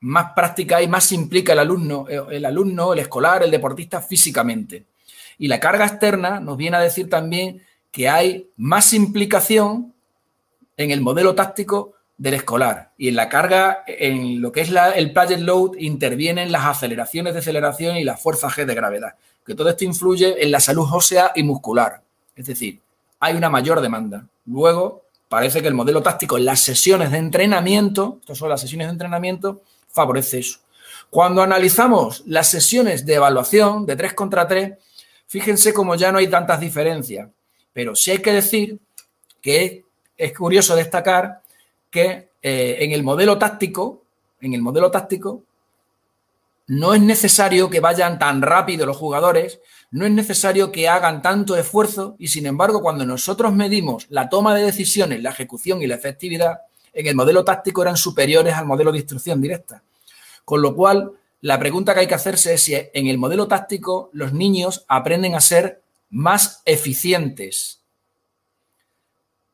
[0.00, 4.86] más práctica hay, más implica el alumno, eh, el alumno, el escolar, el deportista físicamente.
[5.36, 9.92] Y la carga externa nos viene a decir también que hay más implicación
[10.76, 12.92] en el modelo táctico del escolar.
[12.98, 17.96] Y en la carga, en lo que es el player load, intervienen las aceleraciones, deceleración
[17.96, 19.14] y la fuerza G de gravedad.
[19.44, 22.02] Que todo esto influye en la salud ósea y muscular.
[22.36, 22.80] Es decir,
[23.18, 24.26] hay una mayor demanda.
[24.46, 28.88] Luego, parece que el modelo táctico en las sesiones de entrenamiento, estas son las sesiones
[28.88, 30.58] de entrenamiento, favorece eso.
[31.08, 34.74] Cuando analizamos las sesiones de evaluación de 3 contra 3,
[35.26, 37.28] fíjense cómo ya no hay tantas diferencias.
[37.72, 38.78] Pero sí hay que decir
[39.40, 39.84] que
[40.16, 41.42] es curioso destacar
[41.90, 44.02] que eh, en el modelo táctico,
[44.40, 45.42] en el modelo táctico,
[46.66, 51.56] no es necesario que vayan tan rápido los jugadores, no es necesario que hagan tanto
[51.56, 55.96] esfuerzo y sin embargo cuando nosotros medimos la toma de decisiones, la ejecución y la
[55.96, 56.60] efectividad,
[56.92, 59.82] en el modelo táctico eran superiores al modelo de instrucción directa.
[60.44, 64.10] Con lo cual, la pregunta que hay que hacerse es si en el modelo táctico
[64.12, 67.80] los niños aprenden a ser más eficientes,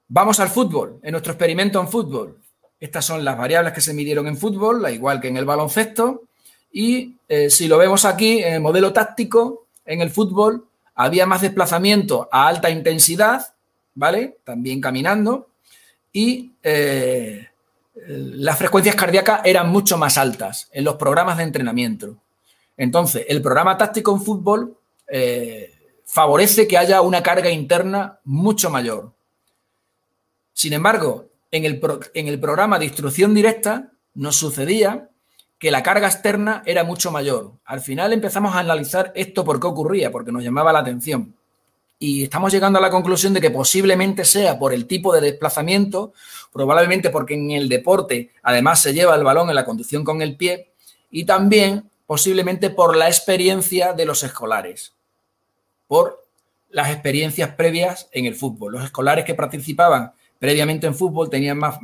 [0.08, 2.38] Vamos al fútbol, en nuestro experimento en fútbol.
[2.78, 6.22] Estas son las variables que se midieron en fútbol, igual que en el baloncesto.
[6.70, 10.64] Y eh, si lo vemos aquí, en el modelo táctico, en el fútbol,
[10.94, 13.54] había más desplazamiento a alta intensidad,
[13.94, 14.38] ¿vale?
[14.44, 15.48] También caminando.
[16.12, 17.48] y eh,
[18.08, 22.16] las frecuencias cardíacas eran mucho más altas en los programas de entrenamiento.
[22.76, 24.76] Entonces, el programa táctico en fútbol
[25.08, 25.75] eh,
[26.06, 29.12] favorece que haya una carga interna mucho mayor.
[30.52, 31.80] Sin embargo, en el,
[32.14, 35.10] en el programa de instrucción directa nos sucedía
[35.58, 37.52] que la carga externa era mucho mayor.
[37.64, 41.34] Al final empezamos a analizar esto por qué ocurría, porque nos llamaba la atención.
[41.98, 46.12] Y estamos llegando a la conclusión de que posiblemente sea por el tipo de desplazamiento,
[46.52, 50.36] probablemente porque en el deporte además se lleva el balón en la conducción con el
[50.36, 50.70] pie,
[51.10, 54.92] y también posiblemente por la experiencia de los escolares,
[55.86, 56.26] por
[56.70, 58.72] las experiencias previas en el fútbol.
[58.72, 61.78] Los escolares que participaban previamente en fútbol tenían más,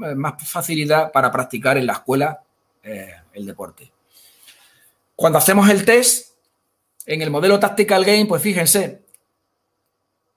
[0.44, 2.42] facilidad para practicar en la escuela
[2.82, 3.90] eh, el deporte.
[5.16, 6.32] Cuando hacemos el test,
[7.06, 9.02] en el modelo Tactical Game, pues fíjense,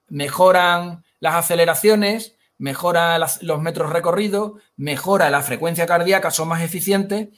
[0.09, 7.29] mejoran las aceleraciones, mejora los metros recorridos, mejora la frecuencia cardíaca, son más eficientes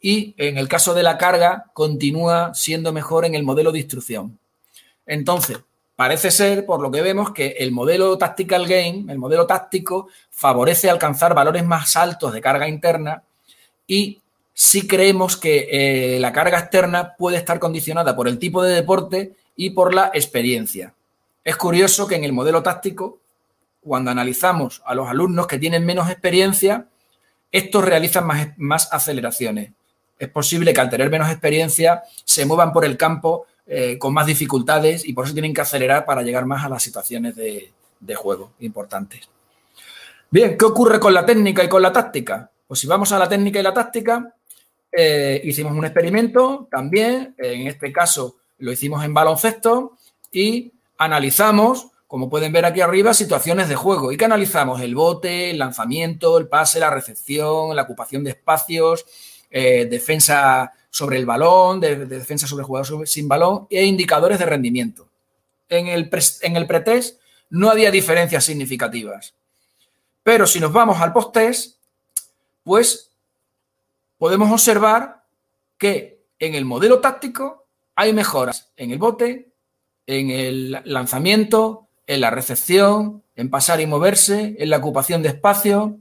[0.00, 4.38] y en el caso de la carga continúa siendo mejor en el modelo de instrucción.
[5.06, 5.58] Entonces,
[6.02, 10.90] parece ser, por lo que vemos, que el modelo Tactical Game, el modelo táctico, favorece
[10.90, 13.22] alcanzar valores más altos de carga interna
[13.86, 14.20] y
[14.52, 19.36] sí creemos que eh, la carga externa puede estar condicionada por el tipo de deporte
[19.54, 20.92] y por la experiencia.
[21.44, 23.20] Es curioso que en el modelo táctico,
[23.80, 26.88] cuando analizamos a los alumnos que tienen menos experiencia,
[27.52, 29.70] estos realizan más, más aceleraciones.
[30.18, 34.26] Es posible que al tener menos experiencia se muevan por el campo eh, con más
[34.26, 37.72] dificultades y por eso tienen que acelerar para llegar más a las situaciones de,
[38.14, 39.28] juego importantes.
[40.30, 42.50] Bien, ¿qué ocurre con la técnica y con la táctica?
[42.66, 44.34] Pues si vamos a la técnica y la táctica,
[44.90, 49.96] eh, hicimos un experimento también, en este caso lo hicimos en baloncesto
[50.30, 54.12] y analizamos, como pueden ver aquí arriba, situaciones de juego.
[54.12, 54.80] ¿Y qué analizamos?
[54.80, 59.04] El bote, el lanzamiento, el pase, la recepción, la ocupación de espacios,
[59.50, 64.44] eh, defensa sobre el balón, de, defensa sobre el jugador sin balón e indicadores de
[64.44, 65.08] rendimiento.
[65.70, 66.10] En el,
[66.42, 69.32] en el pretest no había diferencias significativas.
[70.22, 71.78] Pero si nos vamos al post-test,
[72.62, 73.10] pues
[74.18, 75.24] podemos observar
[75.78, 77.64] que en el modelo táctico
[77.96, 79.48] hay mejoras en el bote,
[80.06, 85.98] en el lanzamiento, en la recepción, en pasar y moverse, en la ocupación de espacio,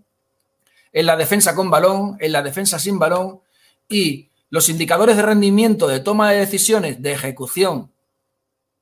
[0.92, 3.40] en la defensa con balón, en la defensa sin balón
[3.88, 7.92] y los indicadores de rendimiento de toma de decisiones, de ejecución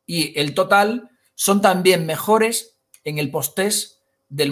[0.05, 4.51] y el total son también mejores en el post-test del,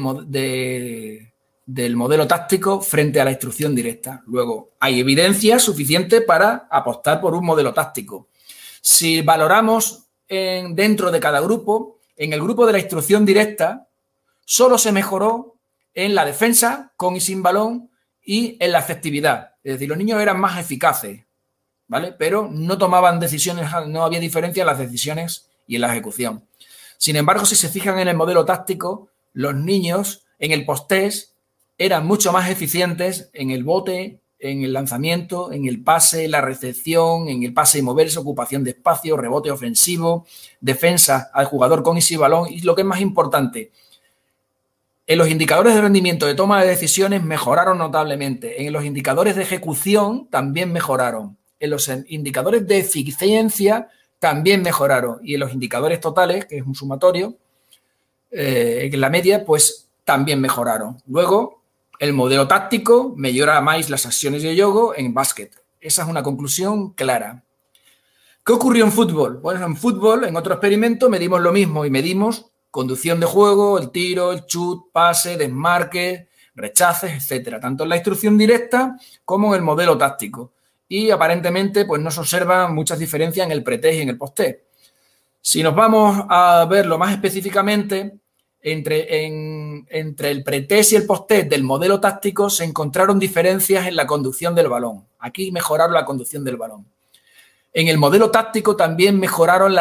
[1.65, 4.21] del modelo táctico frente a la instrucción directa.
[4.27, 8.29] Luego, hay evidencia suficiente para apostar por un modelo táctico.
[8.79, 13.87] Si valoramos en, dentro de cada grupo, en el grupo de la instrucción directa,
[14.45, 15.55] solo se mejoró
[15.95, 17.89] en la defensa con y sin balón
[18.23, 19.55] y en la efectividad.
[19.67, 21.25] Es decir, los niños eran más eficaces,
[21.89, 22.13] ¿vale?
[22.13, 26.45] Pero no tomaban decisiones, no había diferencia en las decisiones y en la ejecución.
[26.97, 31.33] Sin embargo, si se fijan en el modelo táctico, los niños en el post-test
[31.77, 37.27] eran mucho más eficientes en el bote, en el lanzamiento, en el pase, la recepción,
[37.27, 40.25] en el pase y moverse, ocupación de espacio, rebote ofensivo,
[40.61, 43.73] defensa al jugador con y sin balón y lo que es más importante,
[45.07, 48.65] en los indicadores de rendimiento de toma de decisiones mejoraron notablemente.
[48.65, 51.37] En los indicadores de ejecución también mejoraron.
[51.61, 53.87] En los indicadores de eficiencia
[54.19, 55.19] también mejoraron.
[55.23, 57.37] Y en los indicadores totales, que es un sumatorio,
[58.31, 60.97] eh, en la media, pues también mejoraron.
[61.07, 61.61] Luego,
[61.99, 65.55] el modelo táctico mejora más las acciones de yogo en básquet.
[65.79, 67.45] Esa es una conclusión clara.
[68.45, 69.37] ¿Qué ocurrió en fútbol?
[69.37, 73.91] Bueno, en fútbol, en otro experimento, medimos lo mismo y medimos conducción de juego, el
[73.91, 79.61] tiro, el chut, pase, desmarque, rechaces, etcétera, tanto en la instrucción directa como en el
[79.61, 80.53] modelo táctico.
[80.87, 84.39] Y aparentemente, pues no se observan muchas diferencias en el pretest y en el post
[85.41, 88.19] Si nos vamos a verlo más específicamente,
[88.61, 89.25] entre,
[89.89, 94.55] entre el pretest y el posttest del modelo táctico se encontraron diferencias en la conducción
[94.55, 95.05] del balón.
[95.19, 96.85] Aquí mejoraron la conducción del balón.
[97.73, 99.73] En el modelo táctico también mejoraron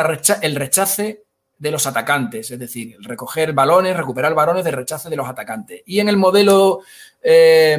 [0.43, 1.24] el rechace
[1.59, 5.83] de los atacantes, es decir, recoger balones, recuperar balones de rechace de los atacantes.
[5.87, 6.81] Y en el modelo,
[7.23, 7.79] eh,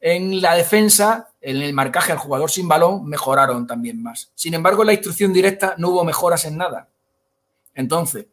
[0.00, 4.30] en la defensa, en el marcaje al jugador sin balón, mejoraron también más.
[4.34, 6.88] Sin embargo, en la instrucción directa no hubo mejoras en nada.
[7.74, 8.26] Entonces,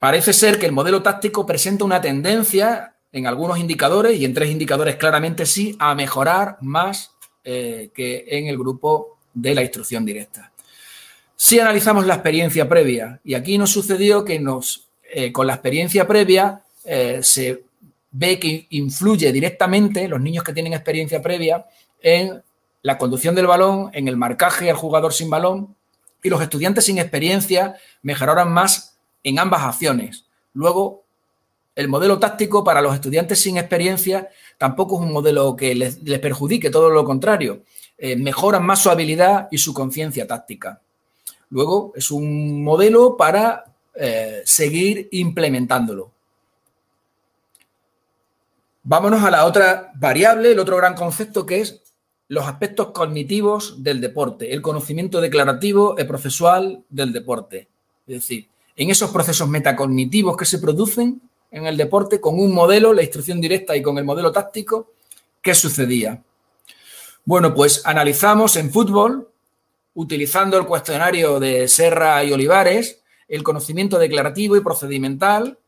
[0.00, 4.48] Parece ser que el modelo táctico presenta una tendencia en algunos indicadores y en tres
[4.48, 7.14] indicadores claramente sí a mejorar más
[7.44, 10.49] eh, que en el grupo de la instrucción directa.
[11.42, 16.06] Si analizamos la experiencia previa y aquí nos sucedió que nos, eh, con la experiencia
[16.06, 17.64] previa eh, se
[18.10, 21.64] ve que influye directamente, los niños que tienen experiencia previa,
[22.02, 22.42] en
[22.82, 25.74] la conducción del balón, en el marcaje al jugador sin balón,
[26.22, 30.26] y los estudiantes sin experiencia mejoraron más en ambas acciones.
[30.52, 31.04] Luego,
[31.74, 34.28] el modelo táctico para los estudiantes sin experiencia
[34.58, 37.62] tampoco es un modelo que les, perjudique, todo lo contrario.
[37.96, 40.82] Eh, mejoran más su habilidad y su conciencia táctica.
[41.50, 46.10] Luego, es un modelo para eh, seguir implementándolo.
[48.82, 51.82] Vámonos a la otra variable, el otro gran concepto que es
[52.28, 57.68] los aspectos cognitivos del deporte, el conocimiento declarativo y procesual del deporte.
[58.06, 61.20] Es decir, en esos procesos metacognitivos que se producen
[61.50, 64.92] en el deporte con un modelo, la instrucción directa y con el modelo táctico,
[65.42, 66.22] ¿qué sucedía?
[67.24, 69.28] Bueno, pues analizamos en fútbol,
[69.94, 75.58] utilizando el cuestionario de Serra y Olivares, el conocimiento declarativo y procedimental,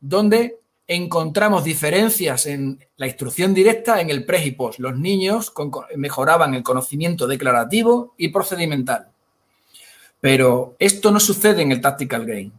[0.00, 4.78] donde encontramos diferencias en la instrucción directa en el pre y post.
[4.78, 5.52] Los niños
[5.96, 9.08] mejoraban el conocimiento declarativo y procedimental.
[10.20, 12.50] Pero esto no sucede en el Tactical Game.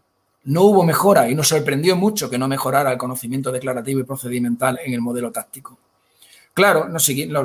[0.43, 4.80] No hubo mejora y nos sorprendió mucho que no mejorara el conocimiento declarativo y procedimental
[4.84, 5.78] en el modelo táctico.
[6.56, 6.99] Claro, lo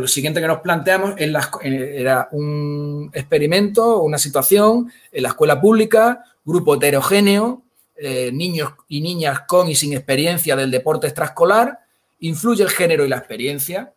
[0.06, 7.60] siguiente que nos planteamos era un experimento, una situación en la escuela pública, grupo heterogéneo,
[7.96, 11.80] eh, niños y niñas con y sin experiencia del deporte extraescolar,
[12.20, 13.92] influye el género y la experiencia.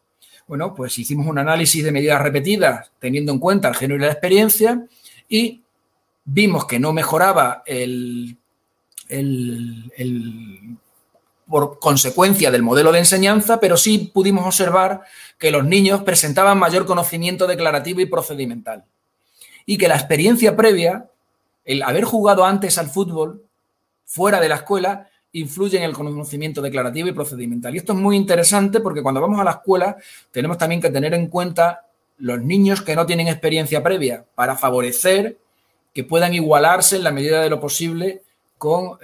[0.47, 4.11] Bueno, pues hicimos un análisis de medidas repetidas teniendo en cuenta el género y la
[4.11, 4.83] experiencia
[5.29, 5.61] y
[6.25, 8.35] vimos que no mejoraba el,
[11.47, 15.01] por consecuencia del modelo de enseñanza, pero sí pudimos observar
[15.37, 18.85] que los niños presentaban mayor conocimiento declarativo y procedimental.
[19.65, 21.09] Y que la experiencia previa,
[21.65, 23.43] el haber jugado antes al fútbol,
[24.05, 27.73] fuera de la escuela influye en el conocimiento declarativo y procedimental.
[27.73, 29.97] Y esto es muy interesante porque cuando vamos a la escuela
[30.31, 31.87] tenemos también que tener en cuenta
[32.19, 35.37] los niños que no tienen experiencia previa para favorecer
[35.93, 38.21] que puedan igualarse en la medida de lo posible
[38.57, 38.97] con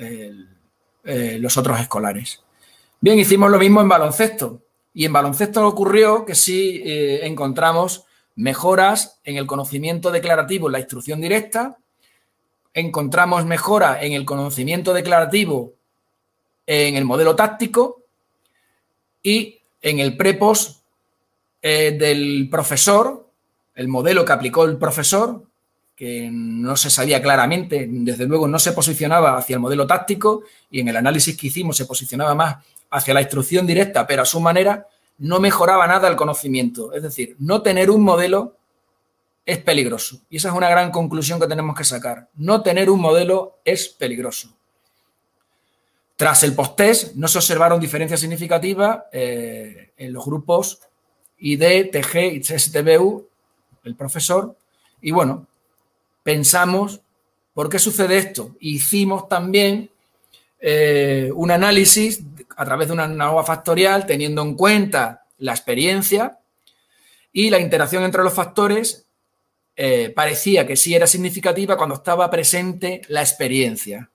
[1.10, 2.42] eh, los otros escolares.
[3.02, 4.62] Bien, hicimos lo mismo en baloncesto.
[4.94, 8.06] Y en baloncesto ocurrió que sí eh, encontramos
[8.36, 11.78] mejoras en el conocimiento declarativo en la instrucción directa
[12.74, 15.74] encontramos mejora en el conocimiento declarativo
[16.66, 18.04] en el modelo táctico
[19.24, 20.84] y en el prepos
[21.62, 23.28] eh, del profesor,
[23.74, 25.46] el modelo que aplicó el profesor,
[26.00, 30.80] que no se sabía claramente, desde luego no se posicionaba hacia el modelo táctico y
[30.80, 34.40] en el análisis que hicimos se posicionaba más hacia la instrucción directa, pero a su
[34.40, 34.88] manera
[35.18, 36.94] no mejoraba nada el conocimiento.
[36.94, 38.56] Es decir, no tener un modelo
[39.46, 40.22] es peligroso.
[40.30, 42.30] Y esa es una gran conclusión que tenemos que sacar.
[42.36, 44.56] No tener un modelo es peligroso.
[46.16, 50.80] Tras el post-test no se observaron diferencias significativas eh, en los grupos
[51.40, 53.28] ID, TG y CSTBU,
[53.84, 54.56] el profesor.
[55.02, 55.49] Y bueno,
[56.30, 57.02] pensamos,
[57.56, 58.56] ¿por qué sucede esto?
[58.60, 59.90] Hicimos también
[60.60, 62.22] eh, un análisis
[62.56, 66.38] a través de una nueva factorial teniendo en cuenta la experiencia
[67.34, 69.08] y la interacción entre los factores
[69.76, 74.12] eh, parecía que sí era significativa cuando estaba presente la experiencia.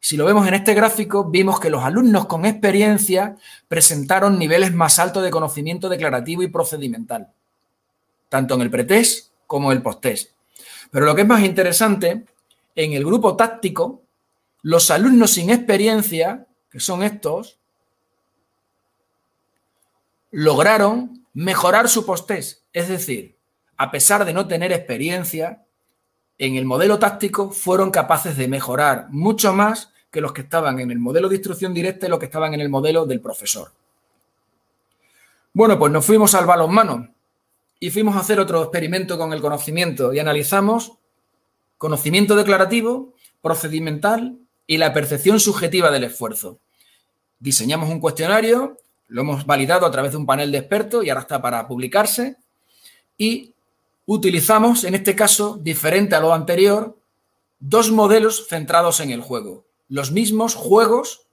[0.00, 3.36] Si lo vemos en este gráfico, vimos que los alumnos con experiencia
[3.68, 7.28] presentaron niveles más altos de conocimiento declarativo y procedimental,
[8.30, 10.37] tanto en el pretest como en el posttest.
[10.90, 12.24] Pero lo que es más interesante,
[12.74, 14.02] en el grupo táctico,
[14.62, 17.58] los alumnos sin experiencia, que son estos,
[20.30, 22.62] lograron mejorar su posttest.
[22.72, 23.36] Es decir,
[23.76, 25.64] a pesar de no tener experiencia,
[26.38, 30.90] en el modelo táctico fueron capaces de mejorar mucho más que los que estaban en
[30.90, 33.72] el modelo de instrucción directa y los que estaban en el modelo del profesor.
[35.52, 37.08] Bueno, pues nos fuimos al balonmano
[37.80, 40.92] y fuimos a hacer otro experimento con el conocimiento y analizamos
[41.76, 46.58] conocimiento declarativo, procedimental y la percepción subjetiva del esfuerzo.
[47.38, 51.22] Diseñamos un cuestionario, lo hemos validado a través de un panel de expertos y ahora
[51.22, 52.36] está para publicarse
[53.16, 53.54] y
[54.06, 56.98] utilizamos, en este caso, diferente a lo anterior,
[57.60, 59.64] dos modelos centrados en el juego.
[59.88, 61.26] Los mismos juegos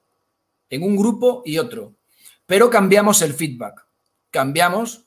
[0.70, 1.94] en un grupo y otro,
[2.46, 3.86] pero cambiamos el feedback.
[4.30, 5.05] Cambiamos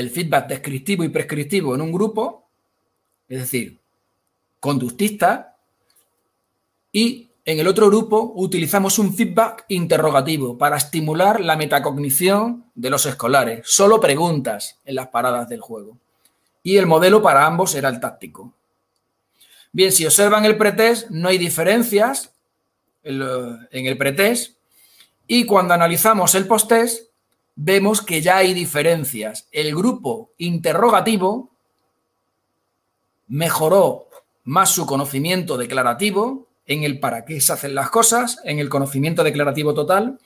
[0.00, 2.48] el feedback descriptivo y prescriptivo en un grupo,
[3.28, 3.78] es decir,
[4.58, 5.56] conductista,
[6.92, 13.06] y en el otro grupo utilizamos un feedback interrogativo para estimular la metacognición de los
[13.06, 13.60] escolares.
[13.64, 15.96] Solo preguntas en las paradas del juego
[16.62, 18.52] y el modelo para ambos era el táctico.
[19.72, 22.34] Bien, si observan el pretest, no hay diferencias
[23.02, 24.56] en el pretest
[25.26, 27.09] y cuando analizamos el posttest,
[27.56, 29.48] vemos que ya hay diferencias.
[29.52, 31.50] El grupo interrogativo
[33.28, 34.08] mejoró
[34.44, 39.24] más su conocimiento declarativo en el para qué se hacen las cosas, en el conocimiento
[39.24, 40.18] declarativo total,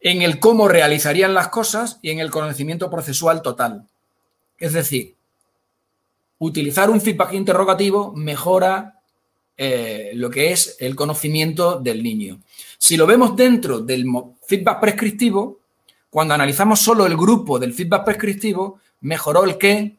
[0.00, 3.86] en el cómo realizarían las cosas y en el conocimiento procesual total.
[4.58, 5.14] Es decir,
[6.38, 9.00] utilizar un feedback interrogativo mejora
[9.56, 12.40] eh, lo que es el conocimiento del niño.
[12.78, 14.04] Si lo vemos dentro del
[14.46, 15.60] feedback prescriptivo,
[16.12, 19.96] cuando analizamos solo el grupo del feedback prescriptivo, mejoró el qué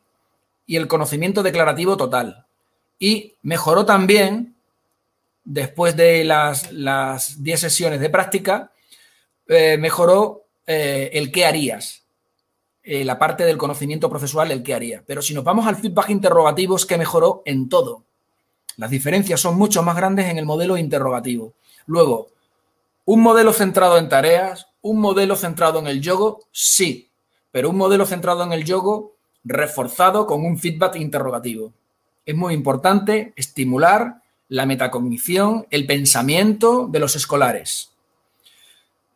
[0.68, 2.46] y el conocimiento declarativo total.
[3.00, 4.54] Y mejoró también,
[5.44, 8.72] después de las 10 sesiones de práctica,
[9.48, 12.04] eh, mejoró eh, el qué harías.
[12.84, 15.04] Eh, la parte del conocimiento procesual, el qué haría.
[15.08, 18.04] Pero si nos vamos al feedback interrogativo, es que mejoró en todo.
[18.78, 21.54] Las diferencias son mucho más grandes en el modelo interrogativo.
[21.88, 22.33] Luego,
[23.06, 27.10] un modelo centrado en tareas, un modelo centrado en el yogo, sí,
[27.52, 31.74] pero un modelo centrado en el yogo reforzado con un feedback interrogativo.
[32.26, 37.92] Es muy importante estimular la metacognición, el pensamiento de los escolares.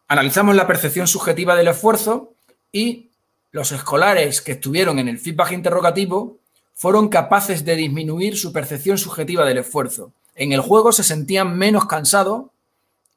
[0.08, 2.34] Analizamos la percepción subjetiva del esfuerzo
[2.72, 3.10] y
[3.52, 6.38] los escolares que estuvieron en el feedback interrogativo
[6.74, 10.12] fueron capaces de disminuir su percepción subjetiva del esfuerzo.
[10.36, 12.46] En el juego se sentían menos cansados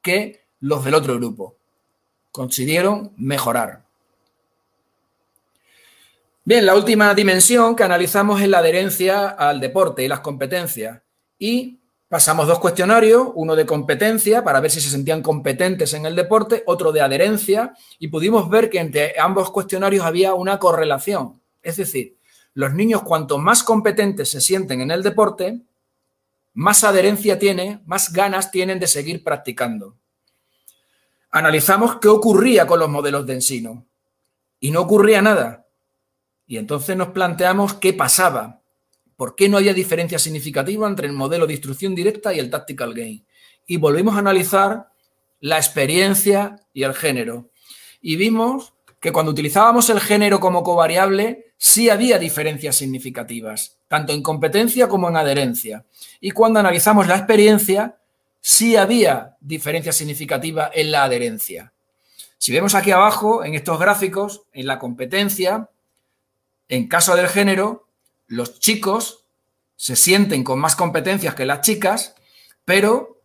[0.01, 1.57] que los del otro grupo
[2.31, 3.83] consiguieron mejorar.
[6.43, 11.01] Bien, la última dimensión que analizamos es la adherencia al deporte y las competencias.
[11.37, 16.15] Y pasamos dos cuestionarios, uno de competencia para ver si se sentían competentes en el
[16.15, 21.39] deporte, otro de adherencia, y pudimos ver que entre ambos cuestionarios había una correlación.
[21.61, 22.17] Es decir,
[22.53, 25.61] los niños cuanto más competentes se sienten en el deporte,
[26.53, 29.95] más adherencia tienen, más ganas tienen de seguir practicando
[31.31, 33.87] analizamos qué ocurría con los modelos de ensino
[34.59, 35.67] y no ocurría nada.
[36.45, 38.61] Y entonces nos planteamos qué pasaba,
[39.15, 42.93] por qué no había diferencia significativa entre el modelo de instrucción directa y el tactical
[42.93, 43.23] game.
[43.65, 44.89] Y volvimos a analizar
[45.39, 47.51] la experiencia y el género.
[48.01, 54.21] Y vimos que cuando utilizábamos el género como covariable, sí había diferencias significativas, tanto en
[54.21, 55.85] competencia como en adherencia.
[56.19, 58.00] Y cuando analizamos la experiencia,
[58.41, 61.71] sí había diferencia significativa en la adherencia.
[62.37, 65.69] Si vemos aquí abajo, en estos gráficos, en la competencia,
[66.67, 67.87] en caso del género,
[68.27, 69.25] los chicos
[69.75, 72.15] se sienten con más competencias que las chicas,
[72.65, 73.21] pero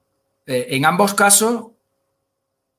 [0.47, 1.69] eh, en ambos casos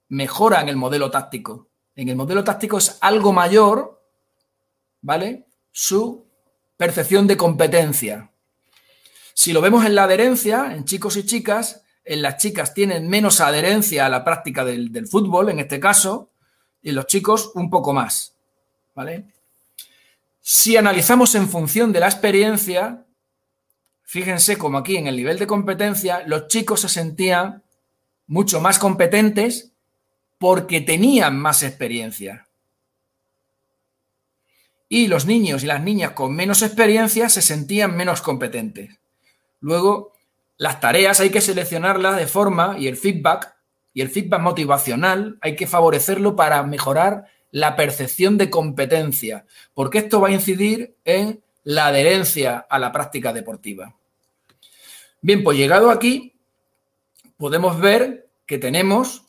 [0.10, 1.68] mejoran el modelo táctico.
[1.96, 4.04] En el modelo táctico es algo mayor,
[5.02, 5.48] ¿vale?
[5.72, 6.28] Su
[6.78, 8.32] percepción de competencia.
[9.34, 11.84] Si lo vemos en la adherencia, en chicos y chicas,
[12.16, 16.30] las chicas tienen menos adherencia a la práctica del, fútbol, en este caso,
[16.82, 18.36] y los chicos un poco más.
[18.95, 19.26] ¿Vale?
[20.41, 23.05] Si analizamos en función de la experiencia,
[24.03, 27.64] fíjense como aquí en el nivel de competencia, los chicos se sentían
[28.28, 29.72] mucho más competentes
[30.38, 32.47] porque tenían más experiencia.
[34.89, 38.97] Y los niños y las niñas con menos experiencia se sentían menos competentes.
[39.60, 40.14] Luego,
[40.58, 43.55] las tareas hay que seleccionarlas de forma y el feedback
[43.93, 50.22] y el feedback motivacional hay que favorecerlo para mejorar la percepción de competencia, porque esto
[50.22, 53.95] va a incidir en la adherencia a la práctica deportiva.
[55.22, 56.36] Bien, pues llegado aquí,
[57.38, 59.26] podemos ver que tenemos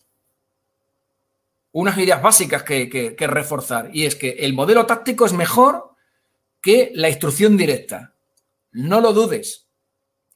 [1.73, 5.95] unas ideas básicas que, que, reforzar, y es que el modelo táctico es mejor
[6.61, 8.15] que la instrucción directa.
[8.73, 9.68] No lo dudes.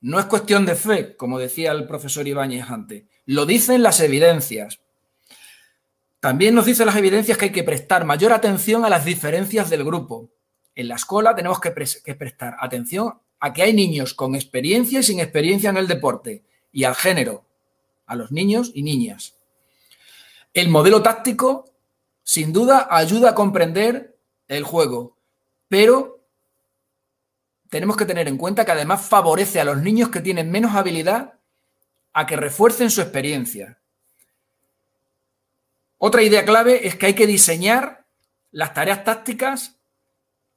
[0.03, 3.05] No es cuestión de fe, como decía el profesor Ibáñez antes.
[3.24, 4.80] Lo dicen las evidencias.
[6.18, 9.84] También nos dicen las evidencias que hay que prestar mayor atención a las diferencias del
[9.84, 10.28] grupo.
[10.74, 11.72] En la escuela tenemos que,
[12.05, 16.42] que prestar atención a que hay niños con experiencia y sin experiencia en el deporte
[16.72, 17.44] y al género,
[18.07, 19.36] a los niños y niñas.
[20.53, 21.66] El modelo táctico,
[22.24, 24.16] sin duda, ayuda a comprender
[24.48, 25.16] el juego,
[25.68, 26.22] pero
[27.73, 31.39] tenemos que tener en cuenta que además favorece a los niños que tienen menos habilidad
[32.12, 33.81] a que refuercen su experiencia.
[35.97, 38.05] Otra idea clave es que hay que diseñar
[38.51, 39.79] las tareas tácticas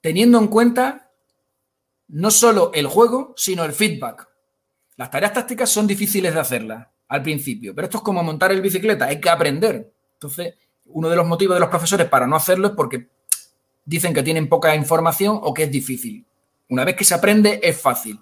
[0.01, 1.09] teniendo en cuenta
[2.09, 4.27] no solo el juego, sino el feedback.
[4.97, 8.61] Las tareas tácticas son difíciles de hacerlas al principio, pero esto es como montar el
[8.61, 9.89] bicicleta, hay que aprender.
[10.15, 10.55] Entonces,
[10.87, 13.07] uno de los motivos de los profesores para no hacerlo es porque
[13.85, 16.25] dicen que tienen poca información o que es difícil.
[16.69, 18.19] Una vez que se aprende es fácil.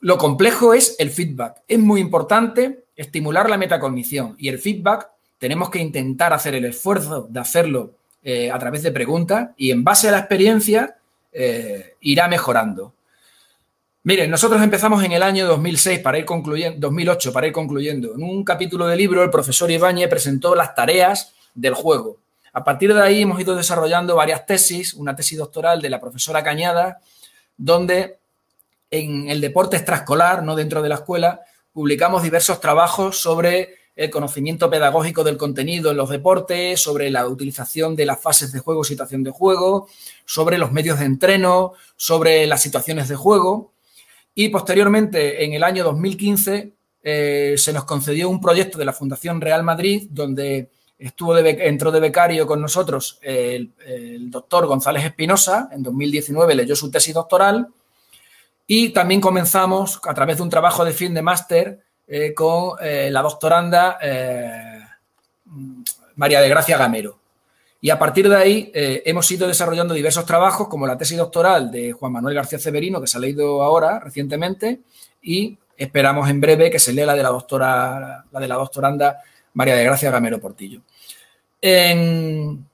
[0.00, 1.62] Lo complejo es el feedback.
[1.66, 5.08] Es muy importante estimular la metacognición y el feedback
[5.38, 9.84] tenemos que intentar hacer el esfuerzo de hacerlo eh, a través de preguntas y en
[9.84, 10.96] base a la experiencia
[11.32, 12.94] eh, irá mejorando.
[14.04, 18.14] Miren, nosotros empezamos en el año 2006 para ir concluyendo, 2008 para ir concluyendo.
[18.14, 22.18] En un capítulo del libro, el profesor Ibáñez presentó las tareas del juego.
[22.52, 26.42] A partir de ahí hemos ido desarrollando varias tesis, una tesis doctoral de la profesora
[26.42, 27.00] Cañada,
[27.56, 28.18] donde
[28.90, 31.40] en el deporte extraescolar, no dentro de la escuela,
[31.72, 37.96] publicamos diversos trabajos sobre el conocimiento pedagógico del contenido en los deportes, sobre la utilización
[37.96, 39.88] de las fases de juego, situación de juego,
[40.26, 43.72] sobre los medios de entreno, sobre las situaciones de juego.
[44.34, 49.40] Y posteriormente, en el año 2015, eh, se nos concedió un proyecto de la Fundación
[49.40, 50.68] Real Madrid, donde
[50.98, 53.70] Estuvo de, entró de becario con nosotros el,
[54.30, 57.68] doctor González Espinosa, en 2019 leyó su tesis doctoral
[58.66, 63.10] y también comenzamos a través de un trabajo de fin de máster eh, con eh,
[63.10, 64.80] la doctoranda eh,
[66.14, 67.18] María de Gracia Gamero.
[67.78, 71.92] Y a partir de ahí hemos ido desarrollando diversos trabajos, como la tesis doctoral de
[71.92, 74.80] Juan Manuel García Severino, que se ha leído ahora recientemente,
[75.22, 79.22] y esperamos en breve que se lea la de la doctora, la de la doctoranda
[79.56, 80.82] María de Gracia Gamero Portillo.
[81.62, 82.66] En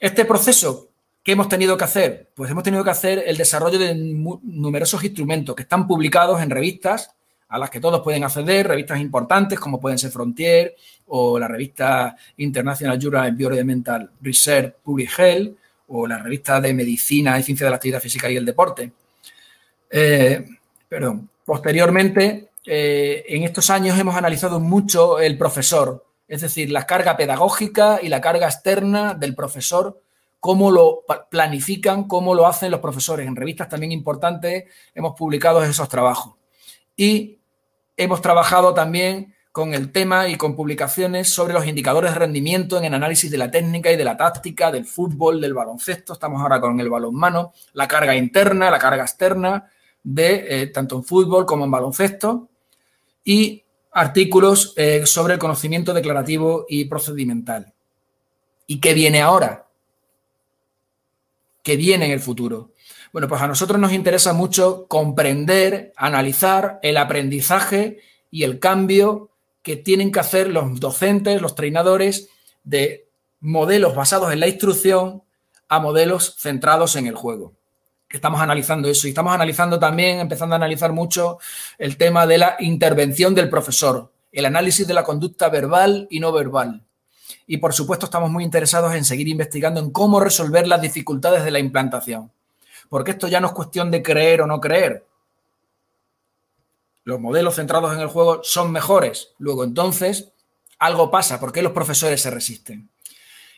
[0.00, 0.88] este proceso,
[1.22, 2.30] ¿qué hemos tenido que hacer?
[2.34, 7.14] Pues hemos tenido que hacer el desarrollo de numerosos instrumentos que están publicados en revistas
[7.48, 10.74] a las que todos pueden acceder, revistas importantes como pueden ser Frontier
[11.06, 15.56] o la revista International Journal Environmental Research Public Health
[15.88, 18.90] o la revista de Medicina y Ciencia de la Actividad Física y el Deporte.
[19.88, 20.44] Eh,
[20.88, 21.30] perdón.
[21.44, 28.00] Posteriormente, eh, en estos años hemos analizado mucho el profesor, es decir, la carga pedagógica
[28.02, 30.02] y la carga externa del profesor,
[30.38, 33.26] cómo lo planifican, cómo lo hacen los profesores.
[33.26, 36.34] En revistas también importantes hemos publicado esos trabajos.
[36.96, 37.38] Y
[37.96, 42.84] hemos trabajado también con el tema y con publicaciones sobre los indicadores de rendimiento en
[42.84, 46.12] el análisis de la técnica y de la táctica, del fútbol, del baloncesto.
[46.12, 49.68] Estamos ahora con el balonmano, la carga interna, la carga externa
[50.02, 52.49] de eh, tanto en fútbol como en baloncesto
[53.24, 57.72] y artículos eh, sobre el conocimiento declarativo y procedimental.
[58.66, 59.66] ¿Y qué viene ahora?
[61.62, 62.72] ¿Qué viene en el futuro?
[63.12, 67.98] Bueno, pues a nosotros nos interesa mucho comprender, analizar el aprendizaje
[68.30, 69.30] y el cambio
[69.62, 72.28] que tienen que hacer los docentes, los treinadores,
[72.62, 73.08] de
[73.40, 75.22] modelos basados en la instrucción
[75.68, 77.59] a modelos centrados en el juego
[78.16, 79.06] estamos analizando eso.
[79.06, 81.38] Y estamos analizando también, empezando a analizar mucho
[81.78, 86.32] el tema de la intervención del profesor, el análisis de la conducta verbal y no
[86.32, 86.84] verbal.
[87.46, 91.50] Y por supuesto estamos muy interesados en seguir investigando en cómo resolver las dificultades de
[91.50, 92.32] la implantación.
[92.88, 95.06] Porque esto ya no es cuestión de creer o no creer.
[97.04, 99.32] Los modelos centrados en el juego son mejores.
[99.38, 100.32] Luego entonces
[100.78, 101.38] algo pasa.
[101.38, 102.90] ¿Por qué los profesores se resisten?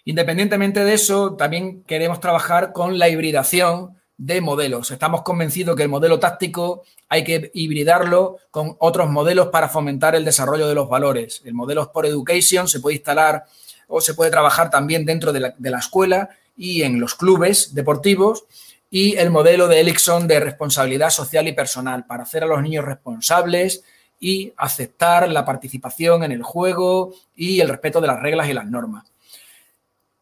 [0.04, 4.92] Independientemente de eso, también queremos trabajar con la hibridación de modelos.
[4.92, 10.24] Estamos convencidos que el modelo táctico hay que hibridarlo con otros modelos para fomentar el
[10.24, 11.42] desarrollo de los valores.
[11.44, 13.44] El modelo Sport Education se puede instalar
[13.88, 18.44] o se puede trabajar también dentro de la, escuela y en los clubes deportivos
[18.90, 22.84] y el modelo de Elixon de responsabilidad social y personal para hacer a los niños
[22.84, 23.82] responsables
[24.20, 28.66] y aceptar la participación en el juego y el respeto de las reglas y las
[28.66, 29.12] normas.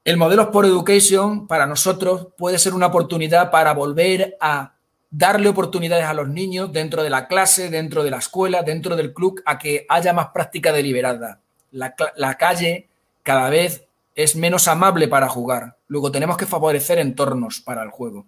[0.02, 4.72] El modelo Sport Education para nosotros puede ser una oportunidad para volver a
[5.10, 9.12] darle oportunidades a los niños dentro de la clase, dentro de la escuela, dentro del
[9.12, 11.40] club, a que haya más práctica deliberada.
[11.72, 12.88] La, la calle
[13.22, 13.84] cada vez
[14.14, 15.76] es menos amable para jugar.
[15.88, 18.24] Luego tenemos que favorecer entornos para el juego.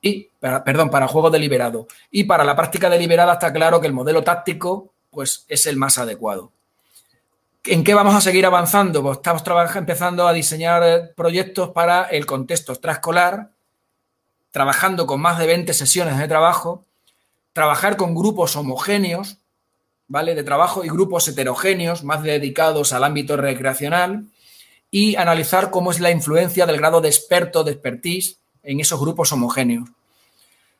[0.00, 1.86] Y, perdón, para juego deliberado.
[2.10, 5.98] Y para la práctica deliberada está claro que el modelo táctico pues, es el más
[5.98, 6.53] adecuado.
[7.66, 9.02] ¿En qué vamos a seguir avanzando?
[9.02, 9.42] Pues estamos
[9.76, 13.52] empezando a diseñar eh, proyectos para el contexto extraescolar,
[14.50, 16.84] trabajando con más de 20 sesiones de trabajo,
[17.54, 19.38] trabajar con grupos homogéneos,
[20.08, 20.34] ¿vale?
[20.34, 24.26] De trabajo y grupos heterogéneos, más dedicados al ámbito recreacional,
[24.90, 29.32] y analizar cómo es la influencia del grado de experto, de expertise en esos grupos
[29.32, 29.88] homogéneos.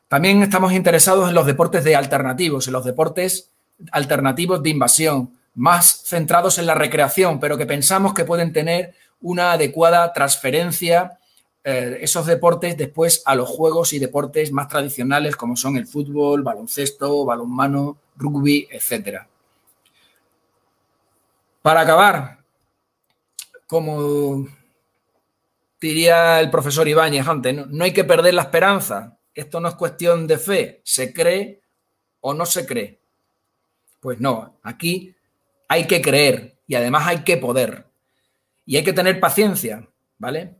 [0.07, 3.49] También estamos interesados en los deportes de alternativos, en los deportes
[3.91, 9.53] alternativos de invasión, más centrados en la recreación, pero que pensamos que pueden tener una
[9.53, 11.17] adecuada transferencia
[11.67, 16.43] eh, esos deportes después a los juegos y deportes más tradicionales como son el fútbol,
[16.43, 19.21] baloncesto, balonmano, rugby, etc.
[21.63, 22.37] Para acabar,
[23.65, 24.47] como
[25.81, 29.17] diría el profesor Ibáñez antes, no hay que perder la esperanza.
[29.33, 31.61] Esto no es cuestión de fe, se cree
[32.21, 32.99] o no se cree.
[33.99, 35.14] Pues no, aquí
[35.67, 37.87] hay que creer y además hay que poder.
[38.65, 39.87] Y hay que tener paciencia,
[40.17, 40.55] ¿vale?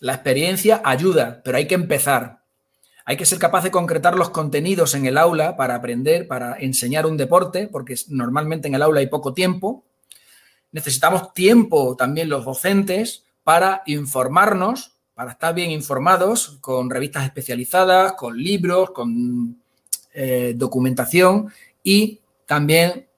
[0.00, 2.40] La experiencia ayuda, pero hay que empezar.
[3.04, 7.06] Hay que ser capaz de concretar los contenidos en el aula para aprender, para enseñar
[7.06, 9.84] un deporte, porque normalmente en el aula hay poco tiempo.
[10.72, 18.38] Necesitamos tiempo también los docentes para informarnos, para estar bien informados, con revistas especializadas, con
[18.38, 19.60] libros, con
[20.14, 21.52] eh, documentación
[21.82, 23.09] y también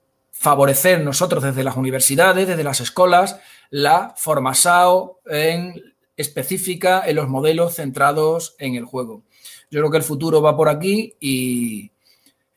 [0.42, 3.38] favorecer nosotros desde las universidades, desde las escuelas,
[3.70, 5.80] la formación en
[6.16, 9.22] específica en los modelos centrados en el juego.
[9.70, 11.92] Yo creo que el futuro va por aquí y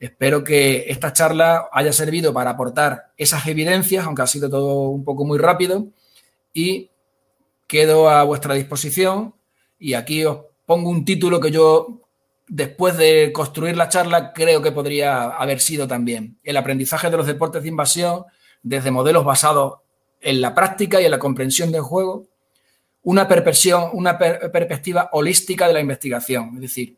[0.00, 5.04] espero que esta charla haya servido para aportar esas evidencias, aunque ha sido todo un
[5.04, 5.86] poco muy rápido,
[6.52, 6.90] y
[7.68, 9.32] quedo a vuestra disposición
[9.78, 12.05] y aquí os pongo un título que yo,
[12.48, 16.38] después de construir la charla, creo que podría haber sido también.
[16.42, 18.24] El aprendizaje de los deportes de invasión
[18.62, 19.80] desde modelos basados
[20.20, 22.26] en la práctica y en la comprensión del juego,
[23.02, 26.52] una, perspectiva holística de la investigación.
[26.56, 26.96] Es decir,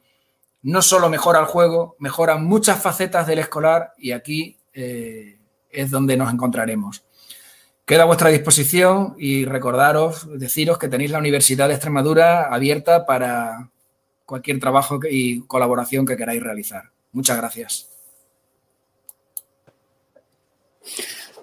[0.62, 5.38] no solo mejora el juego, mejora muchas facetas del escolar y aquí eh,
[5.70, 7.04] es donde nos encontraremos.
[7.84, 13.70] Queda a vuestra disposición y recordaros, deciros que tenéis la Universidad de Extremadura abierta para
[14.28, 16.90] cualquier trabajo y colaboración que queráis realizar.
[17.10, 17.88] Muchas gracias.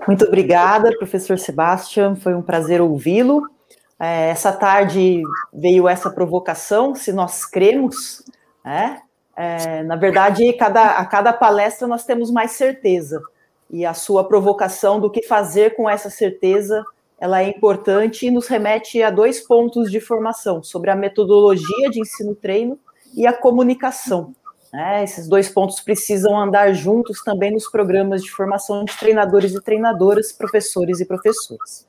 [0.07, 2.15] Muito obrigada, professor Sebastião.
[2.15, 3.49] Foi um prazer ouvi-lo.
[3.97, 8.23] essa tarde veio essa provocação, se nós cremos,
[8.63, 9.01] né?
[9.35, 13.21] É, na verdade, cada, a cada palestra nós temos mais certeza
[13.69, 16.85] e a sua provocação do que fazer com essa certeza,
[17.19, 21.99] ela é importante e nos remete a dois pontos de formação, sobre a metodologia de
[21.99, 22.77] ensino-treino
[23.15, 24.35] e a comunicação.
[24.71, 25.03] Né?
[25.03, 30.33] Esses dois pontos precisam andar juntos também nos programas de formação de treinadores e treinadoras,
[30.33, 31.87] professores e professoras.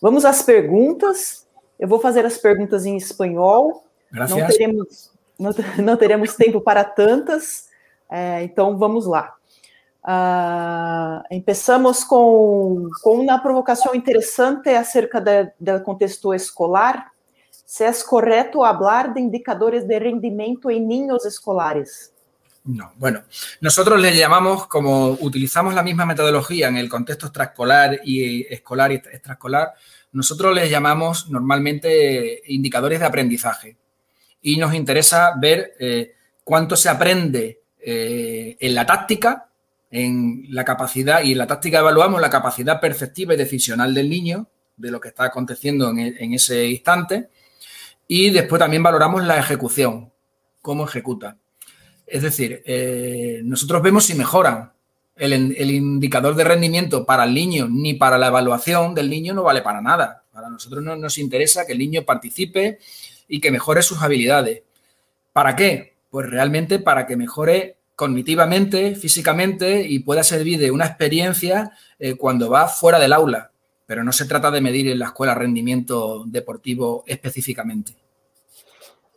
[0.00, 1.46] Vamos às perguntas.
[1.80, 3.84] Eu vou fazer as perguntas em espanhol.
[4.12, 4.38] Gracias.
[4.38, 7.68] Não teremos, não, não teremos tempo para tantas,
[8.10, 9.37] é, então vamos lá.
[10.08, 13.92] Uh, empezamos com, com uma provocação
[14.74, 17.12] acerca do contexto escolar.
[17.50, 22.10] Se é correto falar de indicadores de rendimento em niños escolares.
[22.64, 23.24] No, bueno,
[23.60, 28.94] nosotros le llamamos, como utilizamos la misma metodología en el contexto extraescolar y escolar y
[28.94, 29.74] extraescolar,
[30.12, 33.76] nosotros les llamamos normalmente indicadores de aprendizaje.
[34.40, 39.48] Y nos interesa ver eh, cuánto se aprende eh, en la táctica,
[39.90, 44.48] en la capacidad y en la táctica evaluamos la capacidad perceptiva y decisional del niño,
[44.76, 47.30] de lo que está aconteciendo en, e, ese instante,
[48.06, 50.12] y después también valoramos la ejecución,
[50.62, 51.36] cómo ejecuta.
[52.06, 54.72] Es decir, eh, nosotros vemos si mejoran.
[55.14, 59.42] El, el, indicador de rendimiento para el niño ni para la evaluación del niño no
[59.42, 60.22] vale para nada.
[60.32, 62.78] Para nosotros no nos interesa que el niño participe
[63.26, 64.62] y que mejore sus habilidades.
[65.32, 65.96] ¿Para qué?
[66.08, 72.48] Pues realmente para que mejore cognitivamente, físicamente y pueda servir de una experiencia eh, cuando
[72.48, 73.50] va fuera del aula,
[73.86, 77.96] pero no se trata de medir en la escuela rendimiento deportivo específicamente.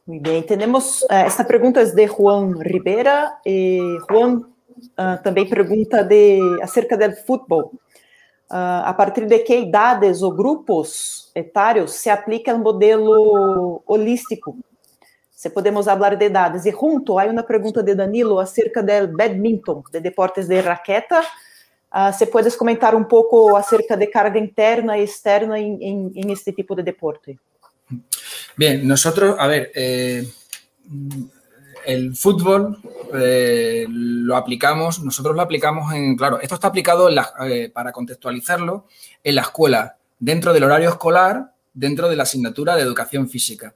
[0.07, 3.39] Muy bien, tenemos, uh, esta pregunta es de Juan Rivera.
[3.45, 4.47] Eh, Juan
[5.23, 7.69] também pergunta de, acerca del fútbol.
[8.49, 14.57] A partir de que idades ou grupos etários se aplica o modelo holístico
[15.41, 16.67] se podemos falar de dados.
[16.67, 21.21] E junto, há uma pergunta de Danilo acerca do badminton, de deportes de raqueta.
[21.91, 26.31] Uh, você pode comentar um pouco acerca de carga interna e externa em, em, em
[26.31, 27.39] este tipo de deporte?
[28.55, 30.23] Bien, nosotros, a ver, eh,
[31.87, 32.77] el fútbol
[33.15, 37.91] eh, lo aplicamos, nosotros lo aplicamos en, claro, esto está aplicado en la, eh, para
[37.91, 38.85] contextualizarlo
[39.23, 43.73] en la escuela, dentro del horario escolar, dentro de la asignatura de educación física.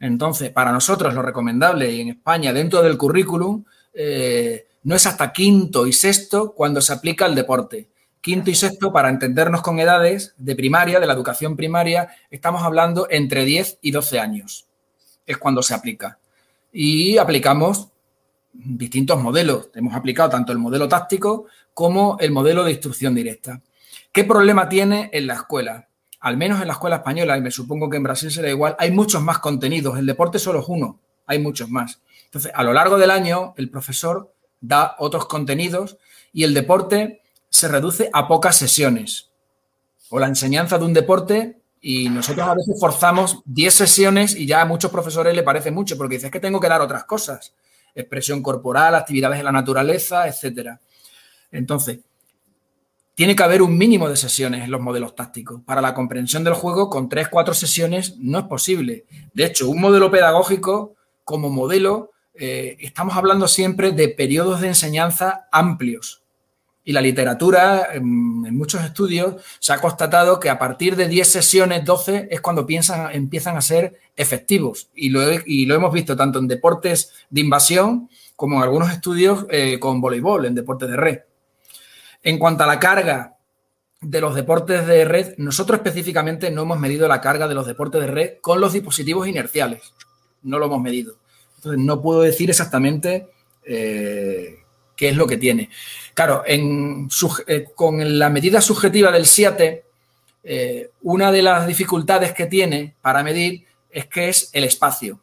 [0.00, 5.32] Entonces, para nosotros lo recomendable y en España dentro del currículum eh, no es hasta
[5.32, 7.88] quinto y sexto cuando se aplica el deporte.
[8.20, 13.06] Quinto y sexto, para entendernos con edades de primaria, de la educación primaria, estamos hablando
[13.10, 14.66] entre 10 y 12 años.
[15.26, 16.18] Es cuando se aplica.
[16.72, 17.88] Y aplicamos
[18.52, 19.70] distintos modelos.
[19.74, 23.60] Hemos aplicado tanto el modelo táctico como el modelo de instrucción directa.
[24.12, 25.85] ¿Qué problema tiene en la escuela?
[26.26, 28.90] Al menos en la escuela española, y me supongo que en Brasil será igual, hay
[28.90, 29.96] muchos más contenidos.
[29.96, 32.00] El deporte solo es uno, hay muchos más.
[32.24, 35.98] Entonces, a lo largo del año, el profesor da otros contenidos
[36.32, 39.30] y el deporte se reduce a pocas sesiones.
[40.08, 44.62] O la enseñanza de un deporte y nosotros a veces forzamos 10 sesiones y ya
[44.62, 47.54] a muchos profesores le parece mucho porque dices que tengo que dar otras cosas.
[47.94, 50.80] Expresión corporal, actividades de la naturaleza, etcétera.
[51.52, 52.00] Entonces,
[53.16, 55.62] tiene que haber un mínimo de sesiones en los modelos tácticos.
[55.64, 59.06] Para la comprensión del juego, con tres, cuatro sesiones no es posible.
[59.32, 60.94] De hecho, un modelo pedagógico
[61.24, 66.24] como modelo, eh, estamos hablando siempre de periodos de enseñanza amplios.
[66.84, 68.04] Y la literatura, en,
[68.54, 73.14] muchos estudios, se ha constatado que a partir de 10 sesiones, 12, es cuando piensan,
[73.14, 74.90] empiezan a ser efectivos.
[74.94, 79.46] Y lo, y lo, hemos visto tanto en deportes de invasión como en algunos estudios
[79.48, 81.20] eh, con voleibol, en deportes de red.
[82.26, 83.36] En cuanto a la carga
[84.00, 88.00] de los deportes de red, nosotros específicamente no hemos medido la carga de los deportes
[88.00, 89.94] de red con los dispositivos inerciales.
[90.42, 91.14] No lo hemos medido.
[91.54, 93.28] Entonces, no puedo decir exactamente
[93.64, 94.56] eh,
[94.96, 95.70] qué es lo que tiene.
[96.14, 99.84] Claro, eh, con la medida subjetiva del SIATE,
[100.42, 105.20] eh, una de las dificultades que tiene para medir es que es el espacio.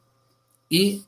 [0.69, 1.03] Y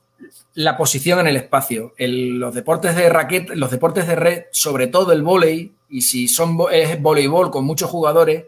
[0.52, 1.94] la posición en el espacio.
[1.96, 6.58] los deportes de raqueta, los deportes de red, sobre todo el vóley, y si son
[6.70, 8.44] es voleibol con muchos jugadores,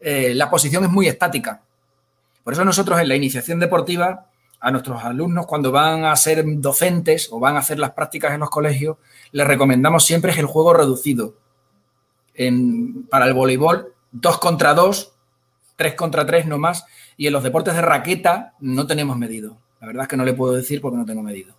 [0.00, 1.62] eh, la posición es muy estática.
[2.42, 4.26] Por eso nosotros en la iniciación deportiva,
[4.62, 8.40] a nuestros alumnos cuando van a ser docentes o van a hacer las prácticas en
[8.40, 8.96] los colegios,
[9.32, 11.34] les recomendamos siempre el juego reducido.
[13.10, 15.12] para el voleibol, dos contra dos,
[15.76, 16.84] tres contra tres no más,
[17.16, 19.58] y en los deportes de raqueta no tenemos medido.
[19.80, 21.54] La verdad es que no le puedo decir porque no tengo medido.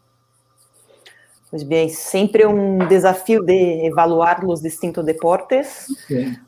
[1.54, 5.86] Pues bien, siempre un desafío de evaluar los distintos deportes.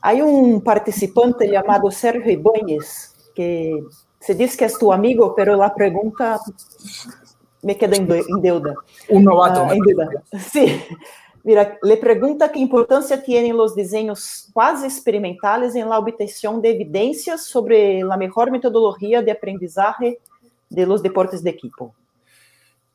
[0.00, 3.84] Hay un participante llamado Sergio Ibáñez, que
[4.18, 6.40] se dice que es tu amigo, pero la pregunta
[7.62, 8.08] me queda en,
[8.42, 8.74] deuda.
[9.08, 9.66] Un novato.
[9.66, 10.08] Uh, en deuda.
[10.50, 10.82] Sí.
[11.44, 17.44] Mira, le pregunta qué importancia tienen los diseños quase experimentales en la obtención de evidencias
[17.44, 20.18] sobre la mejor metodología de aprendizaje
[20.68, 21.94] de los deportes de equipo?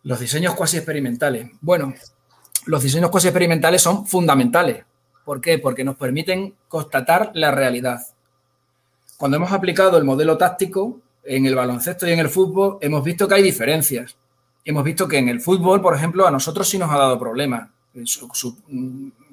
[0.03, 1.51] Los diseños cuasi experimentales.
[1.61, 1.93] Bueno,
[2.65, 4.83] los diseños cuasi experimentales son fundamentales.
[5.25, 5.59] ¿Por qué?
[5.59, 8.01] Porque nos permiten constatar la realidad.
[9.17, 13.27] Cuando hemos aplicado el modelo táctico en el baloncesto y en el fútbol, hemos visto
[13.27, 14.17] que hay diferencias.
[14.65, 17.69] Hemos visto que en el fútbol, por ejemplo, a nosotros sí nos ha dado problemas.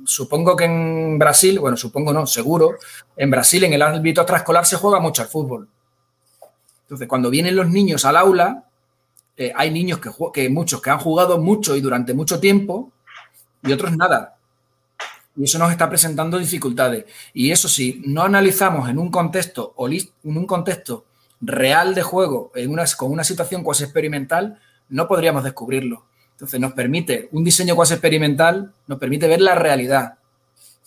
[0.04, 2.76] Supongo que en Brasil, bueno, supongo no, seguro,
[3.16, 5.68] en Brasil en el ámbito extraescolar se juega mucho al fútbol.
[6.82, 8.64] Entonces, cuando vienen los niños al aula,
[9.38, 12.90] eh, hay niños que, que muchos que han jugado mucho y durante mucho tiempo
[13.62, 14.36] y otros nada.
[15.36, 17.04] Y eso nos está presentando dificultades.
[17.32, 21.04] Y eso sí, no analizamos en un contexto, en un contexto
[21.40, 24.58] real de juego, en con una situación cuasi experimental,
[24.88, 26.06] no podríamos descubrirlo.
[26.32, 30.14] Entonces nos permite, un diseño cuasi experimental nos permite ver la realidad.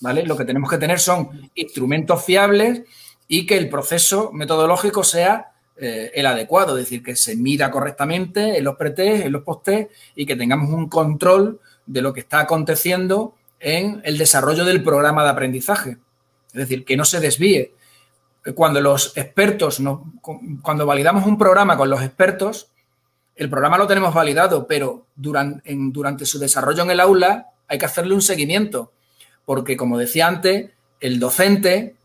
[0.02, 0.24] ¿Vale?
[0.24, 2.82] Lo que tenemos que tener son instrumentos fiables
[3.30, 5.51] y que el proceso metodológico sea
[5.82, 9.88] eh, el adecuado, es decir, que se mida correctamente en los pretest, en los postes
[10.16, 15.24] y que tengamos un control de lo que está aconteciendo en el desarrollo del programa
[15.24, 15.98] de aprendizaje.
[16.48, 17.74] Es decir, que no se desvíe.
[18.54, 19.82] Cuando los expertos,
[20.62, 22.70] cuando validamos un programa con los expertos,
[23.36, 27.86] el programa lo tenemos validado, pero durante, durante su desarrollo en el aula hay que
[27.86, 28.92] hacerle un seguimiento,
[29.46, 30.70] porque como decía antes,
[31.00, 31.96] el docente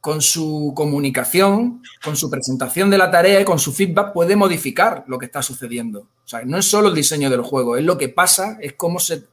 [0.00, 5.04] con su comunicación, con su presentación de la tarea y con su feedback puede modificar
[5.06, 6.00] lo que está sucediendo.
[6.24, 9.00] O sea, no es solo el diseño del juego, es lo que pasa, es cómo
[9.00, 9.24] se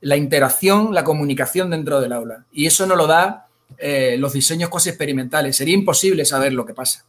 [0.00, 2.44] la interacción, la comunicación dentro del aula.
[2.52, 3.46] Y eso no lo da
[3.78, 5.56] eh, los diseños casi experimentales.
[5.56, 7.04] Sería imposible saber lo que pasa.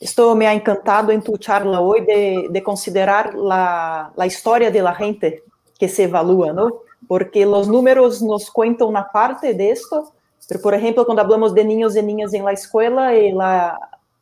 [0.00, 4.94] Esto me ha encantado en tu charla hoy de, considerar la, la, historia de la
[4.94, 5.44] gente
[5.78, 6.82] que se evalúa, ¿no?
[7.06, 10.12] Porque los números nos cuentan una parte de esto,
[10.48, 13.78] Pero, por ejemplo, cuando hablamos de niños y niñas en la escuela y la,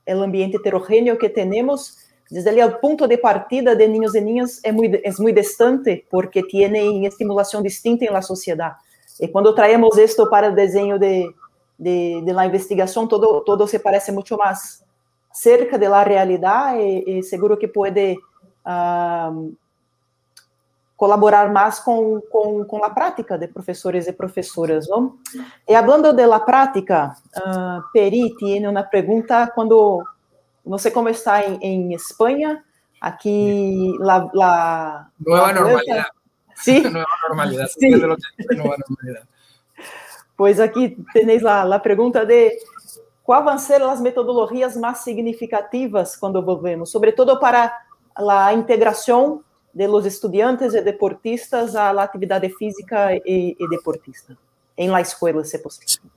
[0.07, 1.99] el ambiente heterogéneo que tenemos,
[2.31, 6.07] desde ali el punto de partida de niños y niñas es muy, es muy distante
[6.11, 8.72] porque tienen estimulación distinta en la sociedad.
[9.18, 11.33] Y cuando traemos esto para el diseño de,
[11.79, 14.83] de, de la investigación, todo, todo se parece mucho más
[15.33, 18.16] cerca de la realidad y, y seguro que puede
[18.64, 19.55] um,
[21.05, 25.19] colaborar mais com, com, com a prática de professores e professoras, não?
[25.69, 30.03] E falando da prática, uh, Peri tem uma pergunta quando
[30.65, 32.65] não sei como está em, em Espanha,
[32.99, 36.07] aqui la, la nueva normalidade.
[36.55, 36.81] Sí.
[36.89, 37.73] nueva normalidade.
[37.75, 37.91] Sí.
[37.91, 39.29] Nueva.
[40.35, 42.51] Pois aqui tenéis a, a pergunta de
[43.23, 47.79] quais vão ser as metodologias mais significativas quando volvemos, sobretudo para
[48.17, 49.45] a integração
[49.75, 54.37] de los estudiantes y deportistas a la actividad física y, y deportista
[54.77, 56.11] en la escuela, si posible?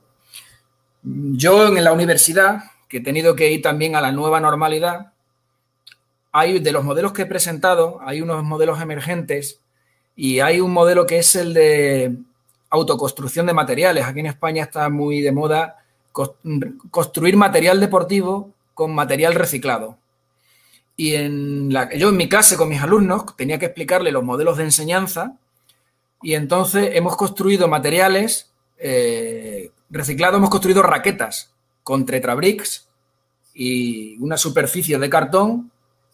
[1.03, 5.12] Yo en la universidad, que he tenido que ir también a la nueva normalidad,
[6.32, 9.60] hay de los modelos que he presentado, hay unos modelos emergentes
[10.16, 12.16] y hay un modelo que es el de
[12.70, 14.05] autoconstrucción de materiales.
[14.05, 15.78] Aquí en España está muy de moda
[16.91, 19.97] construir material deportivo con material reciclado.
[21.00, 24.58] Y en la, yo en mi clase con mis alumnos tenía que explicarle los modelos
[24.58, 25.38] de enseñanza
[26.24, 32.88] y entonces hemos construido materiales eh, reciclados, hemos construido raquetas con tetrabricks
[33.54, 35.72] y una superficie de cartón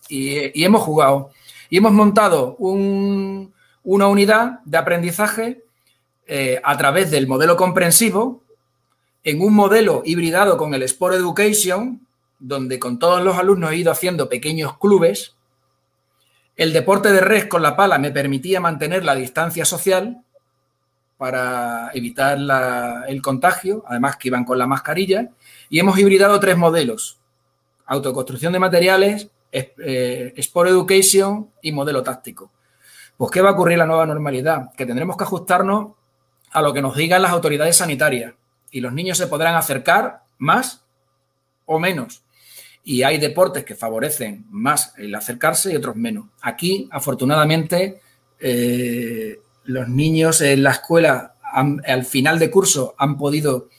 [0.09, 1.31] y, hemos jugado.
[1.69, 5.63] Y hemos montado una unidad de aprendizaje
[6.27, 8.43] eh, a través del modelo comprensivo
[9.23, 12.05] en un modelo hibridado con el Sport Education,
[12.43, 15.35] donde con todos los alumnos he ido haciendo pequeños clubes.
[16.57, 20.21] El deporte de red con la pala me permitía mantener la distancia social
[21.17, 22.37] para evitar
[23.07, 25.29] el contagio, además que iban con la mascarilla,
[25.69, 27.17] y hemos hibridado tres modelos,
[27.85, 32.51] autoconstrucción de materiales, eh, Sport Education y modelo táctico.
[33.15, 34.73] Pues, ¿qué va a ocurrir la nueva normalidad?
[34.73, 35.93] Que tendremos que ajustarnos
[36.51, 38.33] a lo que nos digan las autoridades sanitarias
[38.69, 40.83] y los niños se podrán acercar más
[41.65, 42.22] o menos.
[42.83, 46.25] Y hay deportes que favorecen más el acercarse y otros menos.
[46.41, 48.01] Aquí, afortunadamente,
[48.39, 53.69] eh, los niños en la escuela al final de curso han podido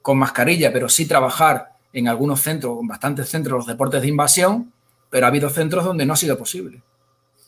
[0.00, 4.72] con mascarilla, pero sí trabajar en algunos centros, en bastantes centros, los deportes de invasión,
[5.10, 6.82] pero ha habido centros donde no ha sido posible.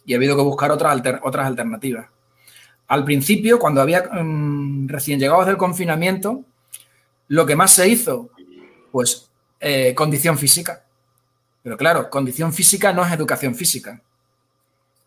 [0.05, 2.07] Y ha habido que buscar otras, otras alternativas.
[2.89, 6.45] Al principio, cuando había mm, recién llegados del confinamiento,
[7.29, 8.31] lo que más se hizo,
[8.93, 9.29] pues
[9.61, 10.86] eh, condición física.
[11.67, 14.01] Pero claro, condición física no es educación física.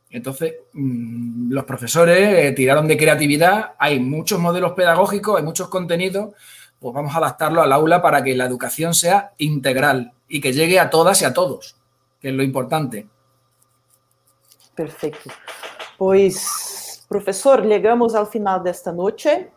[0.10, 6.34] Entonces, mm, los profesores eh, tiraron de creatividad, hay muchos modelos pedagógicos, hay muchos contenidos,
[6.78, 10.82] pues vamos a adaptarlo al aula para que la educación sea integral y que llegue
[10.82, 11.78] a todas y a todos,
[12.20, 13.08] que es lo importante.
[14.76, 15.30] Perfecto.
[15.98, 19.50] Pues, profesor, llegamos al final de esta noche.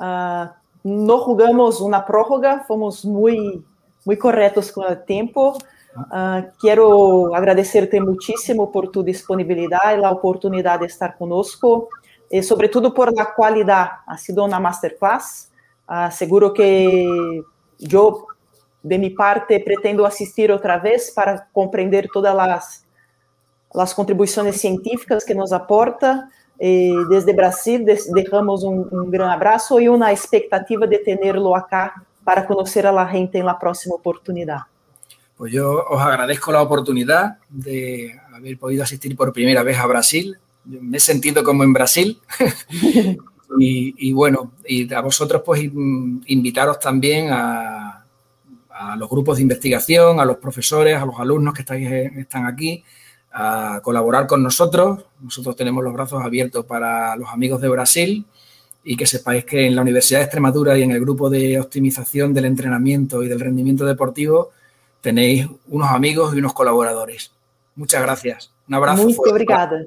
[0.00, 0.46] Uh,
[0.82, 3.62] no jugamos una prórroga, fomos muy,
[4.06, 5.58] muy corretos con el tiempo.
[6.10, 11.88] Uh, quiero agradecerte muchísimo por tu disponibilidad y la oportunidad de estar conosco,
[12.30, 13.88] y sobre todo por la cualidad.
[14.06, 15.50] Ha sido una masterclass.
[15.88, 17.42] Uh, seguro que
[17.78, 18.26] yo,
[18.82, 22.86] de mi parte, pretendo asistir otra vez para comprender todas las,
[23.72, 26.28] las contribuciones científicas que nos aporta.
[26.58, 31.94] Eh, desde Brasil dejamos un, un, gran abrazo y una expectativa de tenerlo acá
[32.24, 34.58] para conocer a la gente en la próxima oportunidad.
[35.38, 40.36] Pues yo os agradezco la oportunidad de haber podido asistir por primera vez a Brasil.
[40.64, 42.18] me he sentido como en Brasil.
[43.60, 48.04] y, y, bueno, y a vosotros pues invitaros también a,
[48.68, 52.82] a, los grupos de investigación, a los profesores, a los alumnos que estáis, están aquí,
[53.30, 55.04] a colaborar con nosotros.
[55.20, 58.26] Nosotros tenemos los brazos abiertos para los amigos de Brasil
[58.82, 62.34] y que sepáis que en la Universidad de Extremadura y en el grupo de optimización
[62.34, 64.50] del entrenamiento y del rendimiento deportivo
[65.00, 67.32] tenéis unos amigos y unos colaboradores.
[67.74, 68.52] Muchas gracias.
[68.68, 69.04] Un abrazo.
[69.04, 69.84] Muy obrigada.